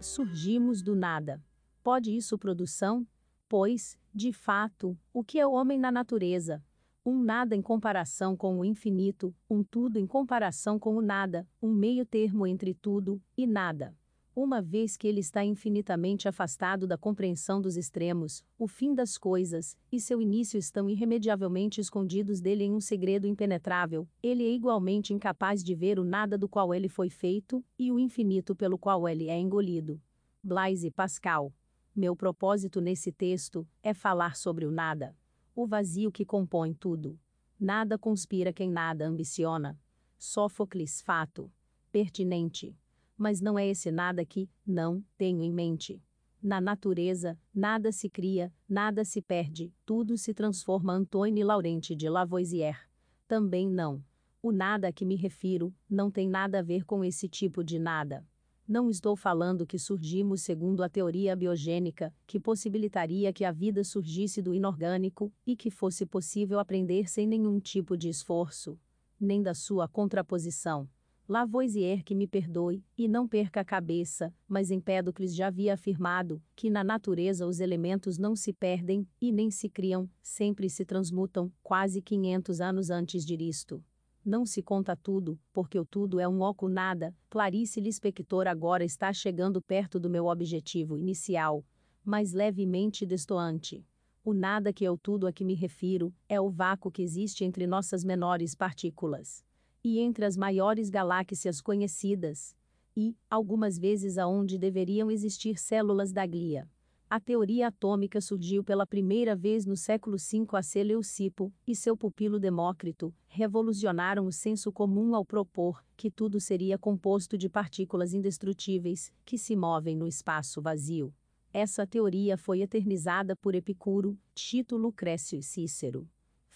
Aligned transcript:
Surgimos 0.00 0.82
do 0.82 0.96
nada. 0.96 1.42
Pode 1.82 2.16
isso 2.16 2.38
produção? 2.38 3.06
Pois, 3.46 3.98
de 4.14 4.32
fato, 4.32 4.98
o 5.12 5.22
que 5.22 5.38
é 5.38 5.46
o 5.46 5.52
homem 5.52 5.78
na 5.78 5.92
natureza? 5.92 6.64
Um 7.04 7.22
nada 7.22 7.54
em 7.54 7.60
comparação 7.60 8.34
com 8.34 8.58
o 8.58 8.64
infinito, 8.64 9.34
um 9.48 9.62
tudo 9.62 9.98
em 9.98 10.06
comparação 10.06 10.78
com 10.78 10.96
o 10.96 11.02
nada, 11.02 11.46
um 11.60 11.70
meio 11.70 12.06
termo 12.06 12.46
entre 12.46 12.72
tudo 12.72 13.20
e 13.36 13.46
nada. 13.46 13.94
Uma 14.34 14.62
vez 14.62 14.96
que 14.96 15.08
ele 15.08 15.18
está 15.18 15.44
infinitamente 15.44 16.28
afastado 16.28 16.86
da 16.86 16.96
compreensão 16.96 17.60
dos 17.60 17.76
extremos, 17.76 18.44
o 18.56 18.68
fim 18.68 18.94
das 18.94 19.18
coisas 19.18 19.76
e 19.90 20.00
seu 20.00 20.20
início 20.20 20.56
estão 20.56 20.88
irremediavelmente 20.88 21.80
escondidos 21.80 22.40
dele 22.40 22.62
em 22.62 22.72
um 22.72 22.80
segredo 22.80 23.26
impenetrável, 23.26 24.08
ele 24.22 24.44
é 24.44 24.50
igualmente 24.50 25.12
incapaz 25.12 25.64
de 25.64 25.74
ver 25.74 25.98
o 25.98 26.04
nada 26.04 26.38
do 26.38 26.48
qual 26.48 26.72
ele 26.72 26.88
foi 26.88 27.10
feito 27.10 27.64
e 27.76 27.90
o 27.90 27.98
infinito 27.98 28.54
pelo 28.54 28.78
qual 28.78 29.08
ele 29.08 29.28
é 29.28 29.36
engolido. 29.36 30.00
Blaise 30.42 30.92
Pascal. 30.92 31.52
Meu 31.94 32.14
propósito 32.14 32.80
nesse 32.80 33.10
texto 33.10 33.66
é 33.82 33.92
falar 33.92 34.36
sobre 34.36 34.64
o 34.64 34.70
nada. 34.70 35.16
O 35.56 35.66
vazio 35.66 36.12
que 36.12 36.24
compõe 36.24 36.72
tudo. 36.72 37.18
Nada 37.58 37.98
conspira 37.98 38.52
quem 38.52 38.70
nada 38.70 39.08
ambiciona. 39.08 39.78
Sófocles 40.16 41.02
fato. 41.02 41.50
Pertinente 41.90 42.78
mas 43.20 43.38
não 43.42 43.58
é 43.58 43.68
esse 43.68 43.90
nada 43.90 44.24
que, 44.24 44.48
não, 44.66 45.04
tenho 45.18 45.42
em 45.42 45.52
mente. 45.52 46.02
Na 46.42 46.58
natureza, 46.58 47.38
nada 47.54 47.92
se 47.92 48.08
cria, 48.08 48.50
nada 48.66 49.04
se 49.04 49.20
perde, 49.20 49.74
tudo 49.84 50.16
se 50.16 50.32
transforma. 50.32 50.94
Antônio 50.94 51.46
Laurente 51.46 51.94
de 51.94 52.08
Lavoisier. 52.08 52.88
Também 53.28 53.68
não. 53.68 54.02
O 54.42 54.50
nada 54.50 54.88
a 54.88 54.92
que 54.92 55.04
me 55.04 55.16
refiro 55.16 55.70
não 55.86 56.10
tem 56.10 56.30
nada 56.30 56.60
a 56.60 56.62
ver 56.62 56.82
com 56.86 57.04
esse 57.04 57.28
tipo 57.28 57.62
de 57.62 57.78
nada. 57.78 58.26
Não 58.66 58.88
estou 58.88 59.14
falando 59.14 59.66
que 59.66 59.78
surgimos 59.78 60.40
segundo 60.40 60.82
a 60.82 60.88
teoria 60.88 61.36
biogênica, 61.36 62.14
que 62.26 62.40
possibilitaria 62.40 63.34
que 63.34 63.44
a 63.44 63.52
vida 63.52 63.84
surgisse 63.84 64.40
do 64.40 64.54
inorgânico 64.54 65.30
e 65.46 65.54
que 65.54 65.70
fosse 65.70 66.06
possível 66.06 66.58
aprender 66.58 67.06
sem 67.06 67.26
nenhum 67.26 67.60
tipo 67.60 67.98
de 67.98 68.08
esforço, 68.08 68.80
nem 69.20 69.42
da 69.42 69.52
sua 69.52 69.86
contraposição. 69.86 70.88
Lavoisier 71.30 72.02
que 72.02 72.12
me 72.12 72.26
perdoe, 72.26 72.82
e 72.98 73.06
não 73.06 73.28
perca 73.28 73.60
a 73.60 73.64
cabeça, 73.64 74.34
mas 74.48 74.68
Empédocles 74.68 75.32
já 75.32 75.46
havia 75.46 75.74
afirmado 75.74 76.42
que 76.56 76.68
na 76.68 76.82
natureza 76.82 77.46
os 77.46 77.60
elementos 77.60 78.18
não 78.18 78.34
se 78.34 78.52
perdem 78.52 79.06
e 79.20 79.30
nem 79.30 79.48
se 79.48 79.68
criam, 79.68 80.10
sempre 80.20 80.68
se 80.68 80.84
transmutam, 80.84 81.52
quase 81.62 82.02
500 82.02 82.60
anos 82.60 82.90
antes 82.90 83.24
de 83.24 83.36
Cristo. 83.36 83.80
Não 84.24 84.44
se 84.44 84.60
conta 84.60 84.96
tudo, 84.96 85.38
porque 85.52 85.78
o 85.78 85.84
tudo 85.84 86.18
é 86.18 86.26
um 86.26 86.40
oco 86.40 86.68
nada. 86.68 87.14
Clarice 87.28 87.80
Lispector 87.80 88.48
agora 88.48 88.82
está 88.82 89.12
chegando 89.12 89.62
perto 89.62 90.00
do 90.00 90.10
meu 90.10 90.26
objetivo 90.26 90.98
inicial, 90.98 91.64
mas 92.04 92.32
levemente 92.32 93.06
destoante. 93.06 93.86
O 94.24 94.34
nada 94.34 94.72
que 94.72 94.84
é 94.84 94.90
o 94.90 94.98
tudo 94.98 95.28
a 95.28 95.32
que 95.32 95.44
me 95.44 95.54
refiro 95.54 96.12
é 96.28 96.40
o 96.40 96.50
vácuo 96.50 96.90
que 96.90 97.02
existe 97.02 97.44
entre 97.44 97.68
nossas 97.68 98.02
menores 98.02 98.52
partículas 98.52 99.48
e 99.82 99.98
entre 99.98 100.24
as 100.24 100.36
maiores 100.36 100.90
galáxias 100.90 101.60
conhecidas, 101.60 102.54
e, 102.96 103.16
algumas 103.28 103.78
vezes, 103.78 104.18
aonde 104.18 104.58
deveriam 104.58 105.10
existir 105.10 105.58
células 105.58 106.12
da 106.12 106.26
glia. 106.26 106.68
A 107.08 107.18
teoria 107.18 107.68
atômica 107.68 108.20
surgiu 108.20 108.62
pela 108.62 108.86
primeira 108.86 109.34
vez 109.34 109.66
no 109.66 109.76
século 109.76 110.16
V 110.16 110.46
a 110.52 110.62
C. 110.62 110.84
Leucipo 110.84 111.52
e 111.66 111.74
seu 111.74 111.96
pupilo 111.96 112.38
Demócrito 112.38 113.12
revolucionaram 113.26 114.26
o 114.26 114.32
senso 114.32 114.70
comum 114.70 115.16
ao 115.16 115.24
propor 115.24 115.84
que 115.96 116.08
tudo 116.08 116.38
seria 116.38 116.78
composto 116.78 117.36
de 117.36 117.48
partículas 117.48 118.14
indestrutíveis 118.14 119.12
que 119.24 119.36
se 119.36 119.56
movem 119.56 119.96
no 119.96 120.06
espaço 120.06 120.62
vazio. 120.62 121.12
Essa 121.52 121.84
teoria 121.84 122.36
foi 122.36 122.60
eternizada 122.60 123.34
por 123.34 123.56
Epicuro, 123.56 124.16
Tito 124.32 124.76
Lucrécio 124.76 125.36
e 125.36 125.42
Cícero 125.42 126.08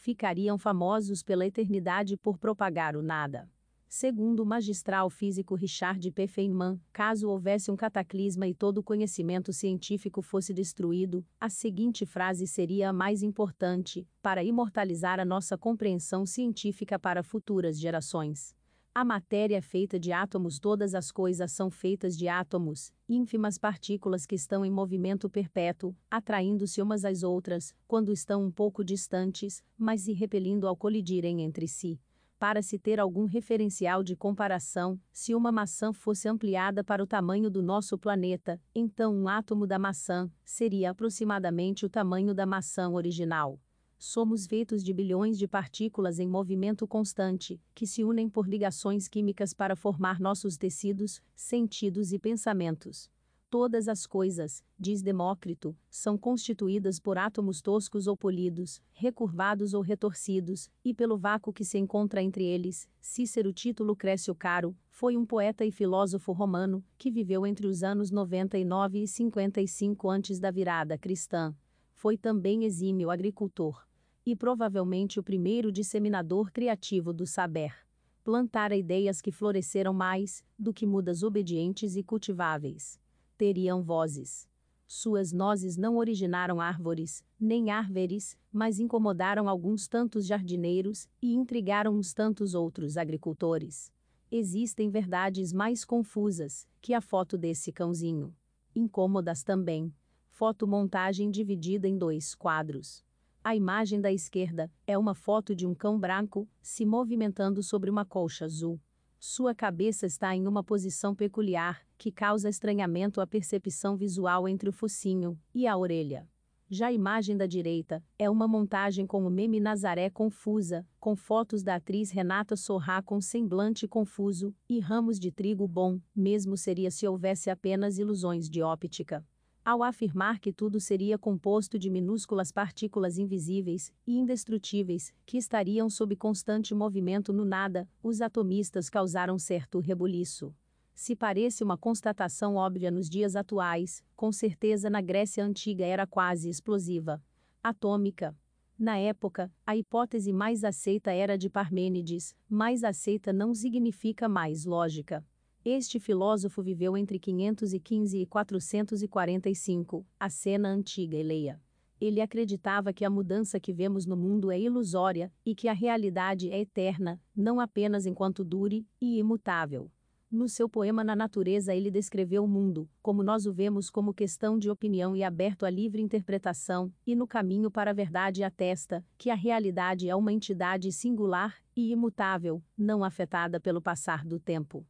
ficariam 0.04 0.58
famosos 0.58 1.22
pela 1.22 1.46
eternidade 1.46 2.14
por 2.14 2.36
propagar 2.36 2.94
o 2.94 3.00
nada. 3.02 3.50
Segundo 3.88 4.40
o 4.40 4.44
magistral 4.44 5.08
físico 5.08 5.54
Richard 5.54 6.10
P. 6.10 6.26
Feynman, 6.26 6.78
caso 6.92 7.30
houvesse 7.30 7.70
um 7.70 7.76
cataclisma 7.76 8.46
e 8.46 8.52
todo 8.52 8.78
o 8.78 8.82
conhecimento 8.82 9.50
científico 9.50 10.20
fosse 10.20 10.52
destruído, 10.52 11.24
a 11.40 11.48
seguinte 11.48 12.04
frase 12.04 12.46
seria 12.46 12.90
a 12.90 12.92
mais 12.92 13.22
importante, 13.22 14.06
para 14.20 14.44
imortalizar 14.44 15.18
a 15.18 15.24
nossa 15.24 15.56
compreensão 15.56 16.26
científica 16.26 16.98
para 16.98 17.22
futuras 17.22 17.80
gerações. 17.80 18.54
A 18.96 19.04
matéria 19.04 19.56
é 19.56 19.60
feita 19.60 19.98
de 19.98 20.12
átomos, 20.12 20.60
todas 20.60 20.94
as 20.94 21.10
coisas 21.10 21.50
são 21.50 21.68
feitas 21.68 22.16
de 22.16 22.28
átomos, 22.28 22.92
ínfimas 23.08 23.58
partículas 23.58 24.24
que 24.24 24.36
estão 24.36 24.64
em 24.64 24.70
movimento 24.70 25.28
perpétuo, 25.28 25.96
atraindo-se 26.08 26.80
umas 26.80 27.04
às 27.04 27.24
outras, 27.24 27.74
quando 27.88 28.12
estão 28.12 28.44
um 28.44 28.52
pouco 28.52 28.84
distantes, 28.84 29.64
mas 29.76 30.02
se 30.02 30.12
repelindo 30.12 30.68
ao 30.68 30.76
colidirem 30.76 31.42
entre 31.42 31.66
si. 31.66 32.00
Para 32.38 32.62
se 32.62 32.78
ter 32.78 33.00
algum 33.00 33.24
referencial 33.24 34.00
de 34.00 34.14
comparação, 34.14 34.96
se 35.10 35.34
uma 35.34 35.50
maçã 35.50 35.92
fosse 35.92 36.28
ampliada 36.28 36.84
para 36.84 37.02
o 37.02 37.06
tamanho 37.06 37.50
do 37.50 37.64
nosso 37.64 37.98
planeta, 37.98 38.60
então 38.72 39.12
um 39.12 39.26
átomo 39.26 39.66
da 39.66 39.76
maçã 39.76 40.30
seria 40.44 40.92
aproximadamente 40.92 41.84
o 41.84 41.90
tamanho 41.90 42.32
da 42.32 42.46
maçã 42.46 42.88
original. 42.88 43.58
Somos 44.06 44.46
feitos 44.46 44.84
de 44.84 44.92
bilhões 44.92 45.38
de 45.38 45.48
partículas 45.48 46.18
em 46.18 46.28
movimento 46.28 46.86
constante, 46.86 47.58
que 47.74 47.86
se 47.86 48.04
unem 48.04 48.28
por 48.28 48.46
ligações 48.46 49.08
químicas 49.08 49.54
para 49.54 49.74
formar 49.74 50.20
nossos 50.20 50.58
tecidos, 50.58 51.22
sentidos 51.34 52.12
e 52.12 52.18
pensamentos. 52.18 53.10
Todas 53.48 53.88
as 53.88 54.06
coisas, 54.06 54.62
diz 54.78 55.00
Demócrito, 55.00 55.74
são 55.88 56.18
constituídas 56.18 57.00
por 57.00 57.16
átomos 57.16 57.62
toscos 57.62 58.06
ou 58.06 58.14
polidos, 58.14 58.78
recurvados 58.92 59.72
ou 59.72 59.80
retorcidos, 59.80 60.68
e 60.84 60.92
pelo 60.92 61.16
vácuo 61.16 61.50
que 61.50 61.64
se 61.64 61.78
encontra 61.78 62.22
entre 62.22 62.44
eles. 62.44 62.86
Cícero 63.00 63.54
Tito 63.54 63.82
Lucrécio 63.82 64.34
Caro 64.34 64.76
foi 64.90 65.16
um 65.16 65.24
poeta 65.24 65.64
e 65.64 65.72
filósofo 65.72 66.30
romano 66.32 66.84
que 66.98 67.10
viveu 67.10 67.46
entre 67.46 67.66
os 67.66 67.82
anos 67.82 68.10
99 68.10 69.02
e 69.02 69.08
55 69.08 70.10
antes 70.10 70.38
da 70.38 70.50
virada 70.50 70.98
cristã. 70.98 71.56
Foi 71.94 72.18
também 72.18 72.66
exímio 72.66 73.10
agricultor 73.10 73.82
e 74.26 74.34
provavelmente 74.34 75.20
o 75.20 75.22
primeiro 75.22 75.70
disseminador 75.70 76.50
criativo 76.50 77.12
do 77.12 77.26
saber. 77.26 77.74
Plantara 78.22 78.74
ideias 78.74 79.20
que 79.20 79.30
floresceram 79.30 79.92
mais 79.92 80.42
do 80.58 80.72
que 80.72 80.86
mudas 80.86 81.22
obedientes 81.22 81.94
e 81.94 82.02
cultiváveis. 82.02 82.98
Teriam 83.36 83.82
vozes. 83.82 84.48
Suas 84.86 85.32
nozes 85.32 85.76
não 85.76 85.96
originaram 85.96 86.60
árvores, 86.60 87.24
nem 87.38 87.70
árvores, 87.70 88.38
mas 88.52 88.78
incomodaram 88.78 89.48
alguns 89.48 89.88
tantos 89.88 90.26
jardineiros 90.26 91.08
e 91.20 91.34
intrigaram 91.34 91.94
uns 91.94 92.14
tantos 92.14 92.54
outros 92.54 92.96
agricultores. 92.96 93.92
Existem 94.30 94.88
verdades 94.88 95.52
mais 95.52 95.84
confusas 95.84 96.66
que 96.80 96.94
a 96.94 97.00
foto 97.00 97.36
desse 97.36 97.72
cãozinho. 97.72 98.34
Incômodas 98.74 99.42
também. 99.42 99.92
Fotomontagem 100.28 101.30
dividida 101.30 101.86
em 101.86 101.96
dois 101.96 102.34
quadros. 102.34 103.04
A 103.46 103.54
imagem 103.54 104.00
da 104.00 104.10
esquerda 104.10 104.72
é 104.86 104.96
uma 104.96 105.14
foto 105.14 105.54
de 105.54 105.66
um 105.66 105.74
cão 105.74 106.00
branco 106.00 106.48
se 106.62 106.86
movimentando 106.86 107.62
sobre 107.62 107.90
uma 107.90 108.02
colcha 108.02 108.46
azul. 108.46 108.80
Sua 109.18 109.54
cabeça 109.54 110.06
está 110.06 110.34
em 110.34 110.48
uma 110.48 110.64
posição 110.64 111.14
peculiar, 111.14 111.86
que 111.98 112.10
causa 112.10 112.48
estranhamento 112.48 113.20
à 113.20 113.26
percepção 113.26 113.98
visual 113.98 114.48
entre 114.48 114.70
o 114.70 114.72
focinho 114.72 115.38
e 115.54 115.66
a 115.66 115.76
orelha. 115.76 116.26
Já 116.70 116.86
a 116.86 116.92
imagem 116.94 117.36
da 117.36 117.46
direita 117.46 118.02
é 118.18 118.30
uma 118.30 118.48
montagem 118.48 119.06
com 119.06 119.26
o 119.26 119.30
meme 119.30 119.60
Nazaré 119.60 120.08
confusa, 120.08 120.86
com 120.98 121.14
fotos 121.14 121.62
da 121.62 121.74
atriz 121.74 122.10
Renata 122.10 122.56
Sorrá 122.56 123.02
com 123.02 123.20
semblante 123.20 123.86
confuso 123.86 124.54
e 124.66 124.80
ramos 124.80 125.20
de 125.20 125.30
trigo 125.30 125.68
bom, 125.68 126.00
mesmo 126.16 126.56
seria 126.56 126.90
se 126.90 127.06
houvesse 127.06 127.50
apenas 127.50 127.98
ilusões 127.98 128.48
de 128.48 128.62
óptica. 128.62 129.22
Ao 129.64 129.82
afirmar 129.82 130.40
que 130.40 130.52
tudo 130.52 130.78
seria 130.78 131.16
composto 131.16 131.78
de 131.78 131.88
minúsculas 131.88 132.52
partículas 132.52 133.16
invisíveis 133.16 133.90
e 134.06 134.18
indestrutíveis, 134.18 135.10
que 135.24 135.38
estariam 135.38 135.88
sob 135.88 136.14
constante 136.16 136.74
movimento 136.74 137.32
no 137.32 137.46
nada, 137.46 137.88
os 138.02 138.20
atomistas 138.20 138.90
causaram 138.90 139.38
certo 139.38 139.78
rebuliço. 139.78 140.54
Se 140.92 141.16
parece 141.16 141.64
uma 141.64 141.78
constatação 141.78 142.56
óbvia 142.56 142.90
nos 142.90 143.08
dias 143.08 143.34
atuais, 143.34 144.04
com 144.14 144.30
certeza 144.30 144.90
na 144.90 145.00
Grécia 145.00 145.42
Antiga 145.42 145.86
era 145.86 146.06
quase 146.06 146.50
explosiva. 146.50 147.22
Atômica. 147.62 148.36
Na 148.78 148.98
época, 148.98 149.50
a 149.64 149.74
hipótese 149.74 150.30
mais 150.30 150.62
aceita 150.62 151.10
era 151.10 151.38
de 151.38 151.48
Parmênides, 151.48 152.36
mais 152.50 152.84
aceita 152.84 153.32
não 153.32 153.54
significa 153.54 154.28
mais 154.28 154.66
lógica. 154.66 155.24
Este 155.66 155.98
filósofo 155.98 156.62
viveu 156.62 156.94
entre 156.94 157.18
515 157.18 158.18
e 158.18 158.26
445, 158.26 160.06
a 160.20 160.28
cena 160.28 160.68
antiga 160.68 161.16
e 161.16 161.22
leia. 161.22 161.58
Ele 161.98 162.20
acreditava 162.20 162.92
que 162.92 163.02
a 163.02 163.08
mudança 163.08 163.58
que 163.58 163.72
vemos 163.72 164.04
no 164.04 164.14
mundo 164.14 164.52
é 164.52 164.60
ilusória 164.60 165.32
e 165.42 165.54
que 165.54 165.66
a 165.66 165.72
realidade 165.72 166.50
é 166.50 166.60
eterna, 166.60 167.18
não 167.34 167.60
apenas 167.60 168.04
enquanto 168.04 168.44
dure 168.44 168.86
e 169.00 169.18
imutável. 169.18 169.90
No 170.30 170.50
seu 170.50 170.68
poema 170.68 171.02
Na 171.02 171.16
Natureza, 171.16 171.74
ele 171.74 171.90
descreveu 171.90 172.44
o 172.44 172.48
mundo, 172.48 172.86
como 173.00 173.22
nós 173.22 173.46
o 173.46 173.52
vemos, 173.52 173.88
como 173.88 174.12
questão 174.12 174.58
de 174.58 174.68
opinião 174.68 175.16
e 175.16 175.22
aberto 175.22 175.64
à 175.64 175.70
livre 175.70 176.02
interpretação, 176.02 176.92
e 177.06 177.14
no 177.14 177.26
caminho 177.26 177.70
para 177.70 177.90
a 177.90 177.94
verdade 177.94 178.44
atesta 178.44 179.02
que 179.16 179.30
a 179.30 179.34
realidade 179.34 180.10
é 180.10 180.14
uma 180.14 180.32
entidade 180.32 180.92
singular 180.92 181.56
e 181.74 181.90
imutável, 181.90 182.62
não 182.76 183.02
afetada 183.02 183.58
pelo 183.58 183.80
passar 183.80 184.26
do 184.26 184.38
tempo. 184.38 184.86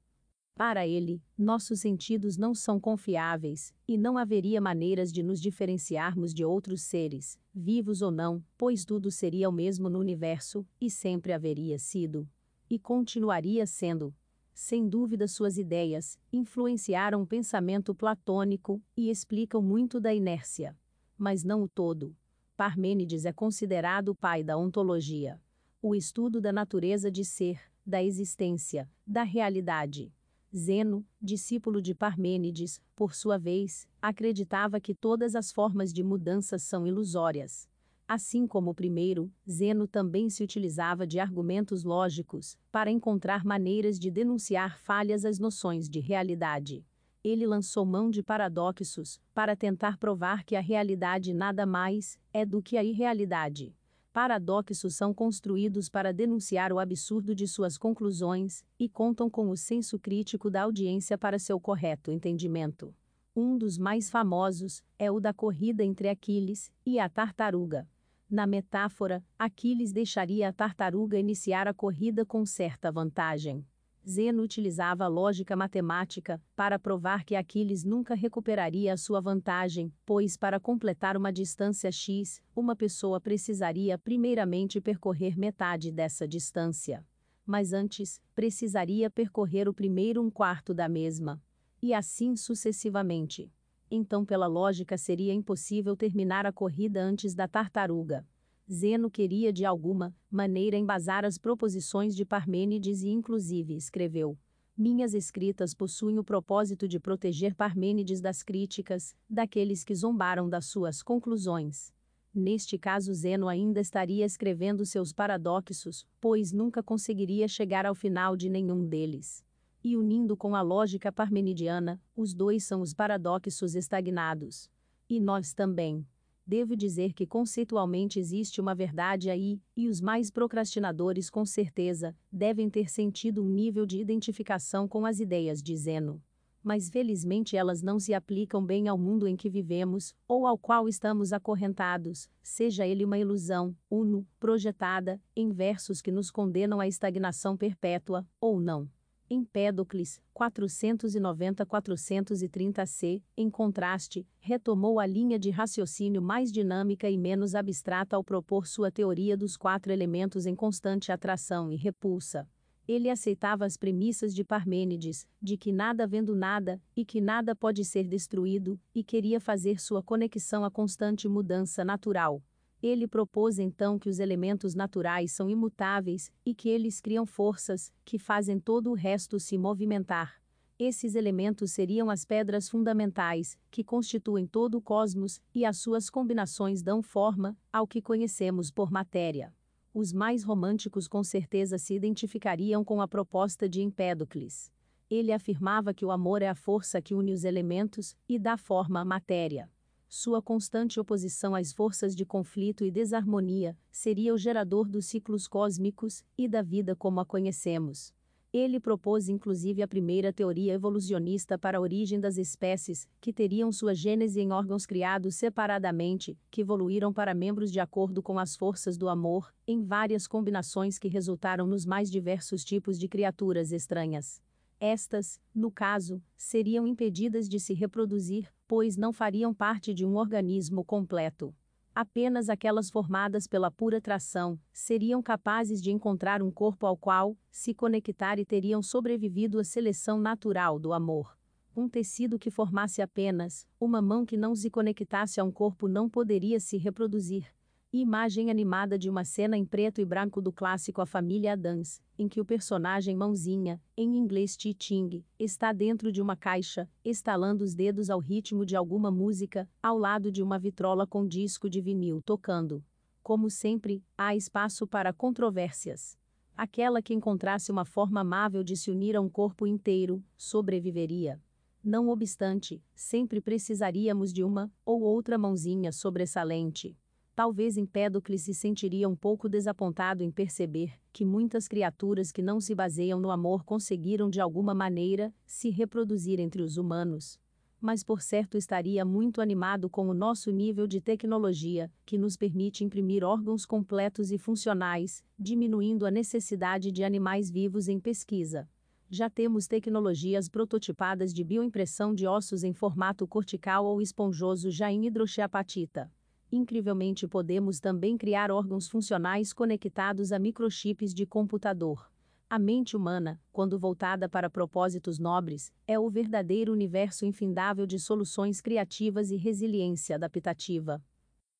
Para 0.56 0.86
ele, 0.86 1.20
nossos 1.36 1.80
sentidos 1.80 2.36
não 2.36 2.54
são 2.54 2.78
confiáveis, 2.78 3.74
e 3.88 3.98
não 3.98 4.16
haveria 4.16 4.60
maneiras 4.60 5.12
de 5.12 5.20
nos 5.20 5.42
diferenciarmos 5.42 6.32
de 6.32 6.44
outros 6.44 6.82
seres, 6.82 7.36
vivos 7.52 8.02
ou 8.02 8.12
não, 8.12 8.42
pois 8.56 8.84
tudo 8.84 9.10
seria 9.10 9.48
o 9.48 9.52
mesmo 9.52 9.90
no 9.90 9.98
universo, 9.98 10.64
e 10.80 10.88
sempre 10.88 11.32
haveria 11.32 11.76
sido. 11.76 12.28
E 12.70 12.78
continuaria 12.78 13.66
sendo. 13.66 14.14
Sem 14.52 14.88
dúvida, 14.88 15.26
suas 15.26 15.58
ideias 15.58 16.16
influenciaram 16.32 17.22
o 17.22 17.26
pensamento 17.26 17.92
platônico 17.92 18.80
e 18.96 19.10
explicam 19.10 19.60
muito 19.60 20.00
da 20.00 20.14
inércia. 20.14 20.78
Mas 21.18 21.42
não 21.42 21.64
o 21.64 21.68
todo. 21.68 22.16
Parmênides 22.56 23.24
é 23.24 23.32
considerado 23.32 24.10
o 24.10 24.14
pai 24.14 24.44
da 24.44 24.56
ontologia. 24.56 25.42
O 25.82 25.96
estudo 25.96 26.40
da 26.40 26.52
natureza 26.52 27.10
de 27.10 27.24
ser, 27.24 27.60
da 27.84 28.00
existência, 28.00 28.88
da 29.04 29.24
realidade 29.24 30.12
Zeno, 30.56 31.04
discípulo 31.20 31.82
de 31.82 31.96
Parmênides, 31.96 32.80
por 32.94 33.12
sua 33.12 33.36
vez, 33.36 33.88
acreditava 34.00 34.78
que 34.78 34.94
todas 34.94 35.34
as 35.34 35.50
formas 35.50 35.92
de 35.92 36.04
mudança 36.04 36.60
são 36.60 36.86
ilusórias. 36.86 37.68
Assim 38.06 38.46
como 38.46 38.70
o 38.70 38.74
primeiro, 38.74 39.32
Zeno 39.50 39.88
também 39.88 40.30
se 40.30 40.44
utilizava 40.44 41.04
de 41.08 41.18
argumentos 41.18 41.82
lógicos 41.82 42.56
para 42.70 42.88
encontrar 42.88 43.44
maneiras 43.44 43.98
de 43.98 44.12
denunciar 44.12 44.78
falhas 44.78 45.24
às 45.24 45.40
noções 45.40 45.88
de 45.88 45.98
realidade. 45.98 46.86
Ele 47.24 47.46
lançou 47.46 47.84
mão 47.84 48.08
de 48.08 48.22
paradoxos 48.22 49.20
para 49.34 49.56
tentar 49.56 49.98
provar 49.98 50.44
que 50.44 50.54
a 50.54 50.60
realidade 50.60 51.34
nada 51.34 51.66
mais 51.66 52.16
é 52.32 52.46
do 52.46 52.62
que 52.62 52.76
a 52.76 52.84
irrealidade 52.84 53.74
paradoxos 54.14 54.94
são 54.94 55.12
construídos 55.12 55.88
para 55.88 56.12
denunciar 56.12 56.72
o 56.72 56.78
absurdo 56.78 57.34
de 57.34 57.48
suas 57.48 57.76
conclusões, 57.76 58.62
e 58.78 58.88
contam 58.88 59.28
com 59.28 59.50
o 59.50 59.56
senso 59.56 59.98
crítico 59.98 60.48
da 60.48 60.62
audiência 60.62 61.18
para 61.18 61.36
seu 61.36 61.58
correto 61.58 62.12
entendimento. 62.12 62.94
Um 63.34 63.58
dos 63.58 63.76
mais 63.76 64.08
famosos 64.08 64.84
é 65.00 65.10
o 65.10 65.18
da 65.18 65.34
corrida 65.34 65.82
entre 65.82 66.08
Aquiles 66.08 66.70
e 66.86 67.00
a 67.00 67.08
tartaruga. 67.08 67.88
Na 68.30 68.46
metáfora, 68.46 69.20
Aquiles 69.36 69.92
deixaria 69.92 70.48
a 70.48 70.52
tartaruga 70.52 71.18
iniciar 71.18 71.66
a 71.66 71.74
corrida 71.74 72.24
com 72.24 72.46
certa 72.46 72.92
vantagem. 72.92 73.66
Zeno 74.06 74.42
utilizava 74.42 75.04
a 75.04 75.08
lógica 75.08 75.56
matemática 75.56 76.42
para 76.54 76.78
provar 76.78 77.24
que 77.24 77.34
Aquiles 77.34 77.84
nunca 77.84 78.14
recuperaria 78.14 78.92
a 78.92 78.96
sua 78.96 79.20
vantagem, 79.20 79.90
pois 80.04 80.36
para 80.36 80.60
completar 80.60 81.16
uma 81.16 81.32
distância 81.32 81.90
x, 81.90 82.42
uma 82.54 82.76
pessoa 82.76 83.18
precisaria 83.18 83.96
primeiramente 83.96 84.78
percorrer 84.80 85.38
metade 85.38 85.90
dessa 85.90 86.28
distância. 86.28 87.04
Mas 87.46 87.72
antes, 87.72 88.20
precisaria 88.34 89.10
percorrer 89.10 89.68
o 89.68 89.74
primeiro 89.74 90.22
um 90.22 90.30
quarto 90.30 90.74
da 90.74 90.88
mesma. 90.88 91.42
E 91.82 91.94
assim 91.94 92.36
sucessivamente. 92.36 93.50
Então, 93.90 94.24
pela 94.24 94.46
lógica, 94.46 94.98
seria 94.98 95.32
impossível 95.32 95.96
terminar 95.96 96.46
a 96.46 96.52
corrida 96.52 97.02
antes 97.02 97.34
da 97.34 97.48
tartaruga. 97.48 98.26
Zeno 98.70 99.10
queria 99.10 99.52
de 99.52 99.64
alguma 99.66 100.16
maneira 100.30 100.76
embasar 100.76 101.22
as 101.24 101.36
proposições 101.36 102.16
de 102.16 102.24
Parmênides 102.24 103.02
e 103.02 103.10
inclusive 103.10 103.76
escreveu: 103.76 104.38
Minhas 104.76 105.12
escritas 105.12 105.74
possuem 105.74 106.18
o 106.18 106.24
propósito 106.24 106.88
de 106.88 106.98
proteger 106.98 107.54
Parmênides 107.54 108.22
das 108.22 108.42
críticas 108.42 109.14
daqueles 109.28 109.84
que 109.84 109.94
zombaram 109.94 110.48
das 110.48 110.64
suas 110.64 111.02
conclusões. 111.02 111.92
Neste 112.34 112.78
caso, 112.78 113.12
Zeno 113.12 113.48
ainda 113.48 113.80
estaria 113.80 114.24
escrevendo 114.24 114.86
seus 114.86 115.12
paradoxos, 115.12 116.06
pois 116.18 116.50
nunca 116.50 116.82
conseguiria 116.82 117.46
chegar 117.46 117.84
ao 117.84 117.94
final 117.94 118.34
de 118.34 118.48
nenhum 118.48 118.86
deles. 118.86 119.44
E 119.84 119.94
unindo 119.94 120.36
com 120.36 120.56
a 120.56 120.62
lógica 120.62 121.12
parmenidiana, 121.12 122.02
os 122.16 122.32
dois 122.32 122.64
são 122.64 122.80
os 122.80 122.94
paradoxos 122.94 123.74
estagnados. 123.74 124.70
E 125.08 125.20
nós 125.20 125.52
também. 125.52 126.04
Devo 126.46 126.76
dizer 126.76 127.14
que 127.14 127.26
conceitualmente 127.26 128.20
existe 128.20 128.60
uma 128.60 128.74
verdade 128.74 129.30
aí, 129.30 129.58
e 129.74 129.88
os 129.88 129.98
mais 129.98 130.30
procrastinadores 130.30 131.30
com 131.30 131.46
certeza 131.46 132.14
devem 132.30 132.68
ter 132.68 132.90
sentido 132.90 133.42
um 133.42 133.48
nível 133.48 133.86
de 133.86 133.98
identificação 133.98 134.86
com 134.86 135.06
as 135.06 135.20
ideias 135.20 135.62
de 135.62 135.74
Zeno. 135.74 136.22
Mas 136.62 136.90
felizmente 136.90 137.56
elas 137.56 137.82
não 137.82 137.98
se 137.98 138.12
aplicam 138.12 138.64
bem 138.64 138.88
ao 138.88 138.98
mundo 138.98 139.26
em 139.26 139.36
que 139.36 139.48
vivemos, 139.48 140.14
ou 140.28 140.46
ao 140.46 140.58
qual 140.58 140.86
estamos 140.86 141.32
acorrentados, 141.32 142.28
seja 142.42 142.86
ele 142.86 143.06
uma 143.06 143.18
ilusão, 143.18 143.74
uno, 143.90 144.26
projetada, 144.38 145.18
em 145.34 145.50
versos 145.50 146.02
que 146.02 146.12
nos 146.12 146.30
condenam 146.30 146.78
à 146.78 146.86
estagnação 146.86 147.56
perpétua, 147.56 148.26
ou 148.38 148.60
não. 148.60 148.86
Empédocles, 149.28 150.22
490-430 150.34 152.86
c, 152.86 153.22
em 153.36 153.48
contraste, 153.48 154.26
retomou 154.38 155.00
a 155.00 155.06
linha 155.06 155.38
de 155.38 155.48
raciocínio 155.48 156.20
mais 156.20 156.52
dinâmica 156.52 157.08
e 157.08 157.16
menos 157.16 157.54
abstrata 157.54 158.16
ao 158.16 158.22
propor 158.22 158.66
sua 158.66 158.90
teoria 158.90 159.34
dos 159.36 159.56
quatro 159.56 159.90
elementos 159.90 160.44
em 160.44 160.54
constante 160.54 161.10
atração 161.10 161.72
e 161.72 161.76
repulsa. 161.76 162.46
Ele 162.86 163.08
aceitava 163.08 163.64
as 163.64 163.78
premissas 163.78 164.34
de 164.34 164.44
Parmênides, 164.44 165.26
de 165.40 165.56
que 165.56 165.72
nada 165.72 166.06
vendo 166.06 166.36
nada, 166.36 166.78
e 166.94 167.02
que 167.02 167.18
nada 167.18 167.56
pode 167.56 167.82
ser 167.82 168.06
destruído, 168.06 168.78
e 168.94 169.02
queria 169.02 169.40
fazer 169.40 169.80
sua 169.80 170.02
conexão 170.02 170.66
à 170.66 170.70
constante 170.70 171.26
mudança 171.26 171.82
natural, 171.82 172.42
ele 172.86 173.08
propôs 173.08 173.58
então 173.58 173.98
que 173.98 174.10
os 174.10 174.18
elementos 174.18 174.74
naturais 174.74 175.32
são 175.32 175.48
imutáveis 175.48 176.30
e 176.44 176.54
que 176.54 176.68
eles 176.68 177.00
criam 177.00 177.24
forças 177.24 177.90
que 178.04 178.18
fazem 178.18 178.60
todo 178.60 178.90
o 178.90 178.94
resto 178.94 179.40
se 179.40 179.56
movimentar. 179.56 180.38
Esses 180.78 181.14
elementos 181.14 181.72
seriam 181.72 182.10
as 182.10 182.26
pedras 182.26 182.68
fundamentais 182.68 183.56
que 183.70 183.82
constituem 183.82 184.46
todo 184.46 184.74
o 184.74 184.82
cosmos 184.82 185.40
e 185.54 185.64
as 185.64 185.78
suas 185.78 186.10
combinações 186.10 186.82
dão 186.82 187.00
forma 187.00 187.56
ao 187.72 187.86
que 187.86 188.02
conhecemos 188.02 188.70
por 188.70 188.90
matéria. 188.90 189.54
Os 189.94 190.12
mais 190.12 190.44
românticos 190.44 191.08
com 191.08 191.24
certeza 191.24 191.78
se 191.78 191.94
identificariam 191.94 192.84
com 192.84 193.00
a 193.00 193.08
proposta 193.08 193.66
de 193.66 193.80
Empédocles. 193.80 194.70
Ele 195.08 195.32
afirmava 195.32 195.94
que 195.94 196.04
o 196.04 196.10
amor 196.10 196.42
é 196.42 196.48
a 196.48 196.54
força 196.54 197.00
que 197.00 197.14
une 197.14 197.32
os 197.32 197.44
elementos 197.44 198.14
e 198.28 198.38
dá 198.38 198.58
forma 198.58 199.00
à 199.00 199.04
matéria. 199.06 199.70
Sua 200.16 200.40
constante 200.40 201.00
oposição 201.00 201.56
às 201.56 201.72
forças 201.72 202.14
de 202.14 202.24
conflito 202.24 202.84
e 202.84 202.90
desarmonia 202.92 203.76
seria 203.90 204.32
o 204.32 204.38
gerador 204.38 204.88
dos 204.88 205.06
ciclos 205.06 205.48
cósmicos 205.48 206.22
e 206.38 206.46
da 206.46 206.62
vida 206.62 206.94
como 206.94 207.18
a 207.18 207.26
conhecemos. 207.26 208.14
Ele 208.52 208.78
propôs 208.78 209.28
inclusive 209.28 209.82
a 209.82 209.88
primeira 209.88 210.32
teoria 210.32 210.74
evolucionista 210.74 211.58
para 211.58 211.78
a 211.78 211.80
origem 211.80 212.20
das 212.20 212.38
espécies, 212.38 213.08
que 213.20 213.32
teriam 213.32 213.72
sua 213.72 213.92
gênese 213.92 214.40
em 214.40 214.52
órgãos 214.52 214.86
criados 214.86 215.34
separadamente, 215.34 216.38
que 216.48 216.60
evoluíram 216.60 217.12
para 217.12 217.34
membros 217.34 217.72
de 217.72 217.80
acordo 217.80 218.22
com 218.22 218.38
as 218.38 218.54
forças 218.54 218.96
do 218.96 219.08
amor, 219.08 219.52
em 219.66 219.82
várias 219.82 220.28
combinações 220.28 220.96
que 220.96 221.08
resultaram 221.08 221.66
nos 221.66 221.84
mais 221.84 222.08
diversos 222.08 222.62
tipos 222.62 223.00
de 223.00 223.08
criaturas 223.08 223.72
estranhas. 223.72 224.40
Estas, 224.86 225.40
no 225.54 225.70
caso, 225.70 226.22
seriam 226.36 226.86
impedidas 226.86 227.48
de 227.48 227.58
se 227.58 227.72
reproduzir, 227.72 228.52
pois 228.68 228.98
não 228.98 229.14
fariam 229.14 229.54
parte 229.54 229.94
de 229.94 230.04
um 230.04 230.14
organismo 230.14 230.84
completo. 230.84 231.54
Apenas 231.94 232.50
aquelas 232.50 232.90
formadas 232.90 233.46
pela 233.46 233.70
pura 233.70 233.96
atração 233.96 234.60
seriam 234.70 235.22
capazes 235.22 235.80
de 235.80 235.90
encontrar 235.90 236.42
um 236.42 236.50
corpo 236.50 236.84
ao 236.84 236.98
qual 236.98 237.34
se 237.50 237.72
conectar 237.72 238.38
e 238.38 238.44
teriam 238.44 238.82
sobrevivido 238.82 239.58
à 239.58 239.64
seleção 239.64 240.20
natural 240.20 240.78
do 240.78 240.92
amor. 240.92 241.34
Um 241.74 241.88
tecido 241.88 242.38
que 242.38 242.50
formasse 242.50 243.00
apenas 243.00 243.66
uma 243.80 244.02
mão 244.02 244.26
que 244.26 244.36
não 244.36 244.54
se 244.54 244.68
conectasse 244.68 245.40
a 245.40 245.44
um 245.44 245.50
corpo 245.50 245.88
não 245.88 246.10
poderia 246.10 246.60
se 246.60 246.76
reproduzir, 246.76 247.46
Imagem 247.96 248.50
animada 248.50 248.98
de 248.98 249.08
uma 249.08 249.24
cena 249.24 249.56
em 249.56 249.64
preto 249.64 250.00
e 250.00 250.04
branco 250.04 250.42
do 250.42 250.52
clássico 250.52 251.00
A 251.00 251.06
Família 251.06 251.52
Adams, 251.52 252.02
em 252.18 252.28
que 252.28 252.40
o 252.40 252.44
personagem 252.44 253.14
Mãozinha, 253.14 253.80
em 253.96 254.16
inglês 254.16 254.56
Chi-Ching, 254.58 255.24
está 255.38 255.72
dentro 255.72 256.10
de 256.10 256.20
uma 256.20 256.34
caixa, 256.34 256.90
estalando 257.04 257.62
os 257.62 257.72
dedos 257.72 258.10
ao 258.10 258.18
ritmo 258.18 258.66
de 258.66 258.74
alguma 258.74 259.12
música, 259.12 259.70
ao 259.80 259.96
lado 259.96 260.32
de 260.32 260.42
uma 260.42 260.58
vitrola 260.58 261.06
com 261.06 261.24
disco 261.24 261.70
de 261.70 261.80
vinil 261.80 262.20
tocando. 262.20 262.84
Como 263.22 263.48
sempre, 263.48 264.02
há 264.18 264.34
espaço 264.34 264.88
para 264.88 265.12
controvérsias. 265.12 266.18
Aquela 266.56 267.00
que 267.00 267.14
encontrasse 267.14 267.70
uma 267.70 267.84
forma 267.84 268.22
amável 268.22 268.64
de 268.64 268.76
se 268.76 268.90
unir 268.90 269.14
a 269.14 269.20
um 269.20 269.28
corpo 269.28 269.68
inteiro, 269.68 270.20
sobreviveria. 270.36 271.40
Não 271.80 272.08
obstante, 272.08 272.82
sempre 272.92 273.40
precisaríamos 273.40 274.32
de 274.32 274.42
uma 274.42 274.68
ou 274.84 275.00
outra 275.02 275.38
mãozinha 275.38 275.92
sobressalente. 275.92 276.96
Talvez 277.34 277.76
Empédocles 277.76 278.42
se 278.42 278.54
sentiria 278.54 279.08
um 279.08 279.16
pouco 279.16 279.48
desapontado 279.48 280.22
em 280.22 280.30
perceber 280.30 280.92
que 281.12 281.24
muitas 281.24 281.66
criaturas 281.66 282.30
que 282.30 282.40
não 282.40 282.60
se 282.60 282.76
baseiam 282.76 283.18
no 283.18 283.28
amor 283.28 283.64
conseguiram 283.64 284.30
de 284.30 284.40
alguma 284.40 284.72
maneira 284.72 285.34
se 285.44 285.68
reproduzir 285.68 286.38
entre 286.38 286.62
os 286.62 286.76
humanos. 286.76 287.36
Mas 287.80 288.04
por 288.04 288.22
certo 288.22 288.56
estaria 288.56 289.04
muito 289.04 289.40
animado 289.40 289.90
com 289.90 290.08
o 290.08 290.14
nosso 290.14 290.52
nível 290.52 290.86
de 290.86 291.00
tecnologia, 291.00 291.90
que 292.06 292.16
nos 292.16 292.36
permite 292.36 292.84
imprimir 292.84 293.24
órgãos 293.24 293.66
completos 293.66 294.30
e 294.30 294.38
funcionais, 294.38 295.20
diminuindo 295.36 296.06
a 296.06 296.12
necessidade 296.12 296.92
de 296.92 297.02
animais 297.02 297.50
vivos 297.50 297.88
em 297.88 297.98
pesquisa. 297.98 298.68
Já 299.10 299.28
temos 299.28 299.66
tecnologias 299.66 300.48
prototipadas 300.48 301.34
de 301.34 301.42
bioimpressão 301.42 302.14
de 302.14 302.28
ossos 302.28 302.62
em 302.62 302.72
formato 302.72 303.26
cortical 303.26 303.84
ou 303.84 304.00
esponjoso 304.00 304.70
já 304.70 304.92
em 304.92 305.04
hidroxiapatita. 305.04 306.08
Incrivelmente, 306.56 307.26
podemos 307.26 307.80
também 307.80 308.16
criar 308.16 308.48
órgãos 308.48 308.88
funcionais 308.88 309.52
conectados 309.52 310.30
a 310.30 310.38
microchips 310.38 311.12
de 311.12 311.26
computador. 311.26 312.08
A 312.48 312.60
mente 312.60 312.96
humana, 312.96 313.42
quando 313.50 313.76
voltada 313.76 314.28
para 314.28 314.48
propósitos 314.48 315.18
nobres, 315.18 315.72
é 315.84 315.98
o 315.98 316.08
verdadeiro 316.08 316.72
universo 316.72 317.26
infindável 317.26 317.88
de 317.88 317.98
soluções 317.98 318.60
criativas 318.60 319.32
e 319.32 319.36
resiliência 319.36 320.14
adaptativa. 320.14 321.02